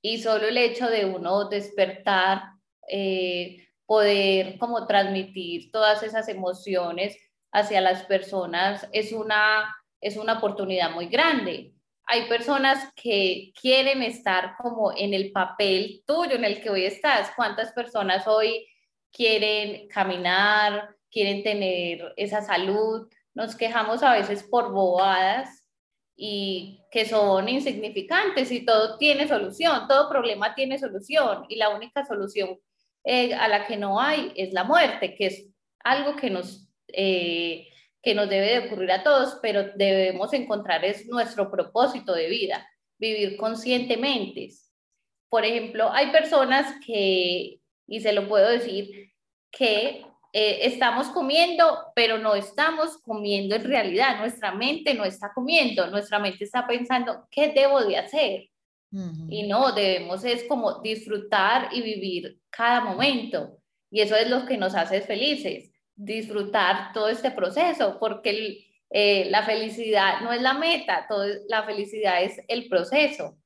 Y 0.02 0.20
solo 0.22 0.48
el 0.48 0.58
hecho 0.58 0.88
de 0.88 1.06
uno 1.06 1.50
despertar, 1.50 2.44
eh, 2.88 3.68
poder 3.86 4.58
como 4.58 4.88
transmitir 4.88 5.72
todas 5.72 6.04
esas 6.04 6.28
emociones 6.30 7.18
hacia 7.52 7.82
las 7.82 8.04
personas 8.04 8.88
es 8.92 9.12
una, 9.12 9.76
es 10.00 10.18
una 10.18 10.38
oportunidad 10.38 10.92
muy 10.92 11.08
grande 11.08 11.74
hay 12.12 12.28
personas 12.28 12.92
que 12.96 13.54
quieren 13.62 14.02
estar 14.02 14.56
como 14.58 14.92
en 14.98 15.14
el 15.14 15.32
papel 15.32 16.04
tuyo 16.08 16.34
en 16.34 16.44
el 16.44 16.60
que 16.60 16.72
hoy 16.72 16.86
estás. 16.86 17.32
¿Cuántas 17.36 17.72
personas 17.72 18.28
hoy 18.28 18.68
quieren 19.12 19.88
caminar, 19.90 20.90
quieren 21.12 21.44
tener 21.44 22.12
esa 22.18 22.42
salud? 22.42 23.08
Nos 23.36 23.56
quejamos 23.56 24.02
a 24.02 24.14
veces 24.14 24.42
por 24.42 24.72
bobadas 24.72 25.59
y 26.22 26.82
que 26.92 27.06
son 27.06 27.48
insignificantes 27.48 28.52
y 28.52 28.66
todo 28.66 28.98
tiene 28.98 29.26
solución, 29.26 29.88
todo 29.88 30.10
problema 30.10 30.54
tiene 30.54 30.78
solución 30.78 31.46
y 31.48 31.56
la 31.56 31.70
única 31.70 32.06
solución 32.06 32.60
eh, 33.06 33.34
a 33.34 33.48
la 33.48 33.66
que 33.66 33.78
no 33.78 34.02
hay 34.02 34.34
es 34.36 34.52
la 34.52 34.66
muerte, 34.66 35.16
que 35.16 35.28
es 35.28 35.48
algo 35.84 36.16
que 36.16 36.30
nos... 36.30 36.70
Eh, 36.90 37.66
que 38.02 38.16
nos 38.16 38.30
debe 38.30 38.48
de 38.52 38.60
ocurrir 38.60 38.92
a 38.94 39.04
todos, 39.04 39.40
pero 39.42 39.74
debemos 39.76 40.32
encontrar 40.32 40.86
es 40.86 41.06
nuestro 41.08 41.52
propósito 41.52 42.14
de 42.14 42.30
vida, 42.30 42.66
vivir 42.98 43.36
conscientemente. 43.36 44.50
Por 45.30 45.44
ejemplo, 45.44 45.92
hay 45.92 46.10
personas 46.10 46.76
que, 46.86 47.60
y 47.88 48.00
se 48.00 48.14
lo 48.14 48.30
puedo 48.30 48.50
decir, 48.50 49.12
que 49.52 50.06
eh, 50.32 50.60
estamos 50.64 51.08
comiendo, 51.08 51.66
pero 51.96 52.18
no 52.18 52.36
estamos 52.36 52.98
comiendo 52.98 53.56
en 53.56 53.64
realidad. 53.64 54.20
Nuestra 54.20 54.54
mente 54.54 54.94
no 54.94 55.06
está 55.06 55.32
comiendo, 55.34 55.88
nuestra 55.88 56.20
mente 56.20 56.44
está 56.44 56.68
pensando, 56.68 57.28
¿qué 57.32 57.52
debo 57.54 57.82
de 57.84 57.98
hacer? 57.98 58.50
Y 58.92 59.48
no, 59.48 59.72
debemos 59.72 60.24
es 60.24 60.46
como 60.46 60.82
disfrutar 60.82 61.70
y 61.72 61.82
vivir 61.82 62.40
cada 62.50 62.82
momento. 62.82 63.60
Y 63.92 64.02
eso 64.02 64.16
es 64.16 64.28
lo 64.30 64.48
que 64.48 64.58
nos 64.58 64.74
hace 64.74 65.02
felices 65.02 65.72
disfrutar 66.00 66.94
todo 66.94 67.10
este 67.10 67.30
proceso, 67.30 67.98
porque 68.00 68.66
eh, 68.90 69.30
la 69.30 69.44
felicidad 69.44 70.22
no 70.22 70.32
es 70.32 70.42
la 70.42 70.54
meta, 70.54 71.06
todo, 71.10 71.26
la 71.50 71.64
felicidad 71.64 72.24
es 72.24 72.42
el 72.48 72.70
proceso. 72.70 73.38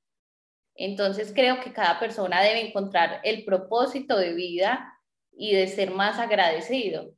Entonces 0.75 1.33
creo 1.33 1.59
que 1.61 1.73
cada 1.73 1.99
persona 1.99 2.41
debe 2.41 2.67
encontrar 2.67 3.21
el 3.23 3.43
propósito 3.43 4.17
de 4.17 4.33
vida 4.33 4.92
y 5.37 5.53
de 5.53 5.67
ser 5.67 5.91
más 5.91 6.19
agradecido. 6.19 7.13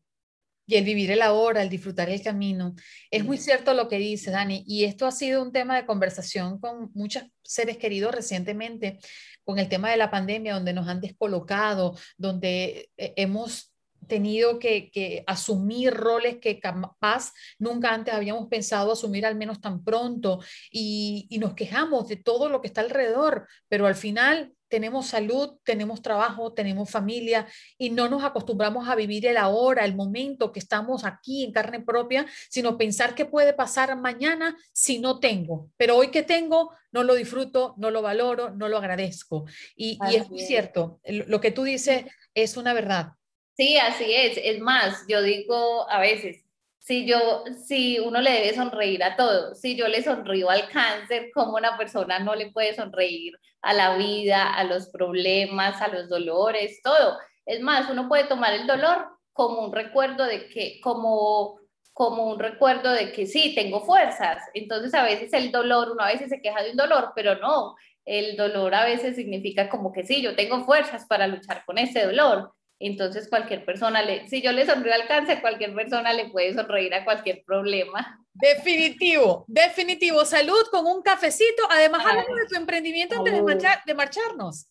Y 0.67 0.75
el 0.75 0.83
vivir 0.83 1.11
el 1.11 1.21
ahora, 1.21 1.61
el 1.61 1.69
disfrutar 1.69 2.09
el 2.09 2.23
camino. 2.23 2.75
Es 3.11 3.23
muy 3.23 3.37
cierto 3.37 3.73
lo 3.73 3.87
que 3.87 3.97
dice 3.99 4.31
Dani, 4.31 4.63
y 4.67 4.85
esto 4.85 5.05
ha 5.05 5.11
sido 5.11 5.43
un 5.43 5.51
tema 5.51 5.75
de 5.75 5.85
conversación 5.85 6.59
con 6.59 6.91
muchos 6.93 7.23
seres 7.43 7.77
queridos 7.77 8.15
recientemente, 8.15 8.99
con 9.43 9.59
el 9.59 9.69
tema 9.69 9.91
de 9.91 9.97
la 9.97 10.09
pandemia, 10.09 10.55
donde 10.55 10.73
nos 10.73 10.87
han 10.87 11.01
descolocado, 11.01 11.95
donde 12.17 12.89
eh, 12.97 13.13
hemos 13.15 13.75
tenido 14.07 14.59
que, 14.59 15.23
asumir 15.27 15.93
roles 15.93 16.37
que 16.37 16.59
capaz 16.59 17.33
nunca 17.59 17.93
antes 17.93 18.13
habíamos 18.13 18.47
pensado 18.47 18.91
asumir 18.91 19.25
al 19.25 19.35
menos 19.35 19.61
tan 19.61 19.83
pronto 19.83 20.39
y, 20.71 21.27
nos 21.39 21.53
quejamos 21.53 22.07
de 22.07 22.15
todo 22.15 22.49
lo 22.49 22.61
que 22.61 22.67
está 22.67 22.81
alrededor, 22.81 23.47
pero 23.67 23.87
al 23.87 23.95
final 23.95 24.54
tenemos 24.67 25.07
salud, 25.07 25.57
tenemos 25.63 26.01
trabajo, 26.01 26.53
tenemos 26.53 26.89
familia 26.89 27.47
y 27.77 27.89
no 27.89 28.09
nos 28.09 28.23
acostumbramos 28.23 28.87
a 28.87 28.95
vivir 28.95 29.25
el 29.27 29.37
ahora, 29.37 29.85
el 29.85 29.95
momento 29.95 30.51
que 30.51 30.59
estamos 30.59 31.05
aquí 31.05 31.43
en 31.43 31.51
carne 31.51 31.79
propia, 31.81 32.25
sino 32.49 32.77
pensar 32.77 33.15
qué 33.15 33.25
puede 33.25 33.53
pasar 33.53 33.95
mañana 33.97 34.57
si 34.73 34.99
no 34.99 35.19
tengo. 35.19 35.69
Pero 35.77 35.97
hoy 35.97 36.09
que 36.09 36.23
tengo, 36.23 36.71
no 36.91 37.03
lo 37.03 37.15
disfruto, 37.15 37.73
no 37.77 37.91
lo 37.91 38.01
valoro, 38.01 38.49
no 38.51 38.67
lo 38.67 38.77
agradezco. 38.77 39.45
Y, 39.75 39.97
y 40.09 40.15
es 40.15 40.29
muy 40.29 40.41
cierto, 40.41 40.99
lo 41.05 41.39
que 41.41 41.51
tú 41.51 41.63
dices 41.63 42.05
es 42.33 42.57
una 42.57 42.73
verdad. 42.73 43.13
Sí, 43.57 43.77
así 43.77 44.13
es. 44.13 44.37
Es 44.43 44.59
más, 44.59 45.05
yo 45.07 45.21
digo 45.21 45.89
a 45.89 45.99
veces, 45.99 46.45
si 46.85 47.07
yo, 47.07 47.43
si 47.65 47.99
uno 47.99 48.21
le 48.21 48.31
debe 48.31 48.53
sonreír 48.53 49.03
a 49.03 49.15
todo, 49.15 49.55
si 49.55 49.75
yo 49.75 49.87
le 49.87 50.03
sonrío 50.03 50.51
al 50.51 50.69
cáncer, 50.69 51.31
¿cómo 51.33 51.55
una 51.55 51.77
persona 51.77 52.19
no 52.19 52.35
le 52.35 52.51
puede 52.51 52.75
sonreír 52.75 53.33
a 53.65 53.73
la 53.73 53.97
vida, 53.97 54.53
a 54.53 54.63
los 54.63 54.89
problemas, 54.89 55.81
a 55.81 55.87
los 55.87 56.07
dolores, 56.07 56.81
todo? 56.83 57.17
Es 57.47 57.61
más, 57.61 57.89
uno 57.89 58.07
puede 58.07 58.25
tomar 58.25 58.53
el 58.53 58.67
dolor 58.67 59.07
como 59.33 59.65
un 59.65 59.73
recuerdo 59.73 60.23
de 60.25 60.47
que, 60.47 60.79
como, 60.81 61.59
como 61.91 62.27
un 62.27 62.37
recuerdo 62.37 62.91
de 62.91 63.11
que 63.11 63.25
sí, 63.25 63.55
tengo 63.55 63.81
fuerzas. 63.81 64.43
Entonces 64.53 64.93
a 64.93 65.03
veces 65.03 65.33
el 65.33 65.51
dolor, 65.51 65.91
uno 65.91 66.03
a 66.03 66.11
veces 66.11 66.29
se 66.29 66.41
queja 66.41 66.61
de 66.61 66.71
un 66.71 66.77
dolor, 66.77 67.11
pero 67.15 67.35
no, 67.39 67.75
el 68.05 68.37
dolor 68.37 68.75
a 68.75 68.85
veces 68.85 69.15
significa 69.15 69.67
como 69.67 69.91
que 69.91 70.03
sí, 70.03 70.21
yo 70.21 70.35
tengo 70.35 70.63
fuerzas 70.63 71.05
para 71.07 71.25
luchar 71.25 71.65
con 71.65 71.79
ese 71.79 72.05
dolor. 72.05 72.53
Entonces 72.79 73.29
cualquier 73.29 73.63
persona, 73.63 74.01
le, 74.01 74.27
si 74.27 74.41
yo 74.41 74.51
le 74.51 74.65
sonrío 74.65 74.93
al 74.93 75.07
cáncer, 75.07 75.41
cualquier 75.41 75.73
persona 75.73 76.11
le 76.13 76.29
puede 76.29 76.53
sonreír 76.53 76.93
a 76.93 77.05
cualquier 77.05 77.43
problema. 77.45 78.19
Definitivo, 78.33 79.45
definitivo. 79.47 80.25
Salud 80.25 80.61
con 80.71 80.85
un 80.85 81.01
cafecito. 81.01 81.63
Además, 81.69 82.05
hablamos 82.05 82.37
de 82.37 82.47
tu 82.47 82.55
emprendimiento 82.55 83.15
antes 83.15 83.33
de, 83.33 83.41
marchar, 83.41 83.81
de 83.85 83.93
marcharnos. 83.93 84.67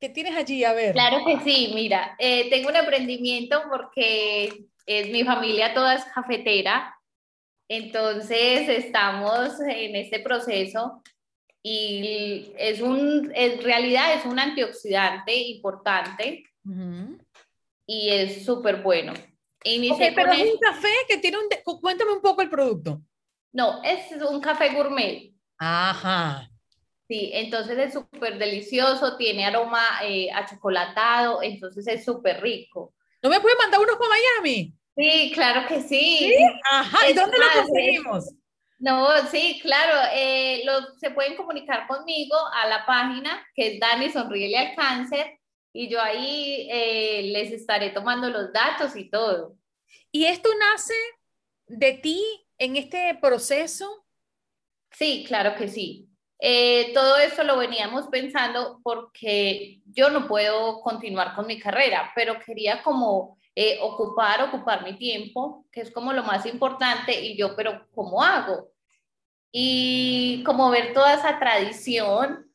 ¿Qué 0.00 0.08
tienes 0.08 0.36
allí? 0.36 0.62
A 0.62 0.72
ver. 0.72 0.92
Claro 0.92 1.24
que 1.26 1.40
sí, 1.40 1.72
mira, 1.74 2.14
eh, 2.20 2.48
tengo 2.48 2.68
un 2.68 2.76
emprendimiento 2.76 3.64
porque 3.68 4.66
es 4.86 5.10
mi 5.10 5.24
familia 5.24 5.74
toda 5.74 5.94
es 5.94 6.04
cafetera. 6.04 6.94
Entonces 7.68 8.68
estamos 8.68 9.60
en 9.60 9.96
este 9.96 10.20
proceso 10.20 11.02
y 11.62 12.52
es 12.56 12.80
un, 12.80 13.32
en 13.34 13.60
realidad 13.62 14.14
es 14.14 14.24
un 14.24 14.38
antioxidante 14.38 15.34
importante 15.34 16.44
y 17.86 18.10
es 18.10 18.44
súper 18.44 18.82
bueno. 18.82 19.14
pero 19.64 20.32
es 20.32 20.52
un 20.52 20.58
café 20.58 20.92
que 21.08 21.18
tiene 21.18 21.38
un... 21.38 21.48
Cuéntame 21.80 22.12
un 22.12 22.20
poco 22.20 22.42
el 22.42 22.50
producto. 22.50 23.00
No, 23.52 23.82
es 23.82 24.12
un 24.22 24.40
café 24.40 24.70
gourmet. 24.74 25.32
Ajá. 25.58 26.48
Sí, 27.08 27.30
entonces 27.32 27.78
es 27.78 27.94
súper 27.94 28.36
delicioso, 28.36 29.16
tiene 29.16 29.46
aroma 29.46 29.82
eh, 30.04 30.30
a 30.30 30.44
chocolatado, 30.44 31.42
entonces 31.42 31.86
es 31.86 32.04
súper 32.04 32.42
rico. 32.42 32.94
¿No 33.22 33.30
me 33.30 33.40
puede 33.40 33.56
mandar 33.56 33.80
unos 33.80 33.96
para 33.96 34.10
Miami? 34.10 34.74
Sí, 34.94 35.32
claro 35.34 35.66
que 35.66 35.80
sí. 35.80 36.18
¿Sí? 36.18 36.34
Ajá, 36.70 37.08
¿y 37.08 37.14
dónde 37.14 37.38
lo 37.38 37.62
conseguimos? 37.62 38.34
No, 38.78 39.08
sí, 39.30 39.58
claro, 39.62 40.08
eh, 40.12 40.62
se 41.00 41.10
pueden 41.10 41.34
comunicar 41.34 41.86
conmigo 41.88 42.36
a 42.52 42.68
la 42.68 42.84
página 42.84 43.44
que 43.54 43.74
es 43.74 43.80
Dani 43.80 44.10
Sonríele 44.10 44.58
al 44.58 44.76
Cáncer 44.76 45.37
y 45.78 45.88
yo 45.88 46.02
ahí 46.02 46.66
eh, 46.72 47.22
les 47.32 47.52
estaré 47.52 47.90
tomando 47.90 48.28
los 48.28 48.52
datos 48.52 48.96
y 48.96 49.08
todo. 49.08 49.54
¿Y 50.10 50.24
esto 50.24 50.48
nace 50.58 50.94
de 51.68 51.92
ti 51.92 52.20
en 52.58 52.76
este 52.76 53.16
proceso? 53.22 54.04
Sí, 54.90 55.24
claro 55.28 55.54
que 55.54 55.68
sí. 55.68 56.08
Eh, 56.40 56.90
todo 56.94 57.16
esto 57.18 57.44
lo 57.44 57.56
veníamos 57.56 58.08
pensando 58.08 58.80
porque 58.82 59.80
yo 59.84 60.10
no 60.10 60.26
puedo 60.26 60.80
continuar 60.80 61.36
con 61.36 61.46
mi 61.46 61.60
carrera, 61.60 62.10
pero 62.12 62.40
quería 62.40 62.82
como 62.82 63.38
eh, 63.54 63.78
ocupar, 63.80 64.42
ocupar 64.42 64.82
mi 64.82 64.98
tiempo, 64.98 65.64
que 65.70 65.82
es 65.82 65.92
como 65.92 66.12
lo 66.12 66.24
más 66.24 66.44
importante, 66.46 67.24
y 67.24 67.36
yo, 67.36 67.54
pero 67.54 67.86
¿cómo 67.94 68.20
hago? 68.20 68.72
Y 69.52 70.42
como 70.42 70.70
ver 70.70 70.92
toda 70.92 71.14
esa 71.14 71.38
tradición 71.38 72.47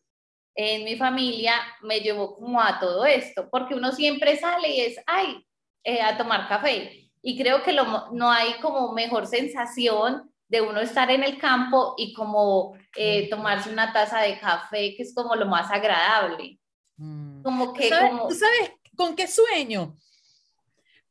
en 0.56 0.84
mi 0.84 0.96
familia 0.96 1.56
me 1.82 2.00
llevó 2.00 2.36
como 2.36 2.62
a 2.62 2.80
todo 2.80 3.06
esto, 3.06 3.50
porque 3.50 3.76
uno 3.76 3.92
siempre 3.92 4.38
sale 4.38 4.70
y 4.70 4.82
es, 4.82 4.98
ay, 5.08 5.46
eh, 5.84 6.02
a 6.02 6.18
tomar 6.18 6.48
café. 6.48 7.10
Y 7.22 7.38
creo 7.38 7.64
que 7.64 7.72
lo, 7.72 8.12
no 8.12 8.32
hay 8.32 8.54
como 8.62 8.92
mejor 8.94 9.28
sensación 9.28 10.32
de 10.48 10.62
uno 10.62 10.82
estar 10.82 11.10
en 11.10 11.24
el 11.24 11.40
campo 11.40 11.96
y 11.98 12.14
como 12.14 12.78
eh, 12.96 13.30
tomarse 13.30 13.72
una 13.72 13.92
taza 13.92 14.22
de 14.22 14.40
café, 14.40 14.94
que 14.96 15.04
es 15.04 15.14
como 15.16 15.36
lo 15.36 15.48
más 15.48 15.72
agradable. 15.72 16.60
Mm. 16.98 17.42
Como 17.42 17.74
que... 17.74 17.90
¿Sabes, 17.90 18.10
como... 18.10 18.28
¿tú 18.28 18.36
sabes 18.36 18.72
con 18.96 19.16
qué 19.16 19.28
sueño? 19.28 19.96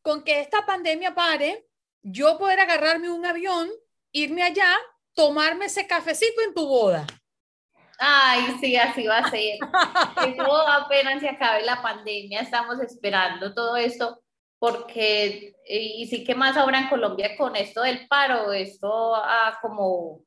Con 0.01 0.23
que 0.23 0.41
esta 0.41 0.65
pandemia 0.65 1.15
pare, 1.15 1.67
yo 2.03 2.39
poder 2.39 2.61
agarrarme 2.61 3.11
un 3.11 3.27
avión, 3.27 3.69
irme 4.13 4.43
allá, 4.43 4.77
tomarme 5.15 5.67
ese 5.67 5.87
cafecito 5.87 6.43
en 6.43 6.55
tu 6.55 6.67
boda. 6.67 7.07
Ay, 8.05 8.57
sí, 8.61 8.77
así 8.77 9.07
va 9.07 9.19
a 9.19 9.31
ser. 9.31 9.59
Eso 10.27 10.69
apenas 10.69 11.21
se 11.21 11.29
acabe 11.29 11.63
la 11.63 11.81
pandemia, 11.81 12.41
estamos 12.41 12.81
esperando 12.81 13.55
todo 13.55 13.77
esto, 13.77 14.21
porque, 14.59 15.55
y 15.69 16.09
sí 16.09 16.25
que 16.25 16.35
más 16.35 16.57
ahora 16.57 16.81
en 16.81 16.89
Colombia 16.89 17.37
con 17.37 17.55
esto 17.55 17.83
del 17.83 18.09
paro, 18.09 18.53
esto 18.53 19.15
ha 19.15 19.57
como, 19.63 20.25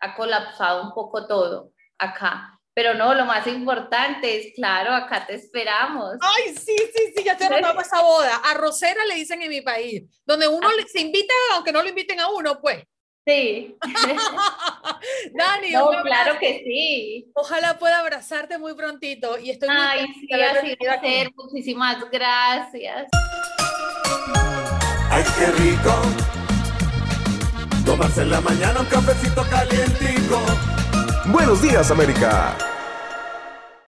ha 0.00 0.14
colapsado 0.14 0.84
un 0.84 0.94
poco 0.94 1.26
todo 1.26 1.72
acá. 1.98 2.56
Pero 2.72 2.94
no, 2.94 3.12
lo 3.14 3.24
más 3.24 3.44
importante 3.48 4.38
es, 4.38 4.54
claro, 4.54 4.92
acá 4.92 5.26
te 5.26 5.34
esperamos. 5.34 6.14
Ay, 6.20 6.54
sí, 6.54 6.76
sí, 6.94 7.12
sí, 7.16 7.24
ya 7.24 7.36
te 7.36 7.46
anotado 7.46 7.80
esa 7.80 8.00
boda. 8.00 8.36
Arrocera 8.52 9.04
le 9.06 9.16
dicen 9.16 9.42
en 9.42 9.48
mi 9.48 9.60
país, 9.60 10.04
donde 10.24 10.46
uno 10.46 10.68
se 10.86 11.00
invita, 11.00 11.34
aunque 11.54 11.72
no 11.72 11.82
lo 11.82 11.88
inviten 11.88 12.20
a 12.20 12.28
uno, 12.30 12.60
pues. 12.60 12.84
Sí. 13.26 13.76
Dani, 15.34 15.70
no, 15.72 15.90
claro 16.02 16.38
que 16.38 16.62
sí. 16.64 17.30
Ojalá 17.34 17.78
pueda 17.78 18.00
abrazarte 18.00 18.58
muy 18.58 18.74
prontito 18.74 19.38
y 19.38 19.50
estoy 19.50 19.68
muy 19.68 19.78
Ay, 19.78 20.06
sí, 20.14 20.28
así 20.32 20.76
va 20.86 20.94
a 20.94 21.00
ser. 21.00 21.30
Muchísimas 21.36 22.10
gracias. 22.10 23.08
Ay, 25.10 25.24
qué 25.38 25.46
rico. 25.62 25.92
Tomarse 27.84 28.22
en 28.22 28.30
la 28.30 28.40
mañana 28.40 28.80
un 28.80 28.86
cafecito 28.86 29.42
calientico. 29.50 30.40
Buenos 31.26 31.60
días, 31.62 31.90
América. 31.90 32.56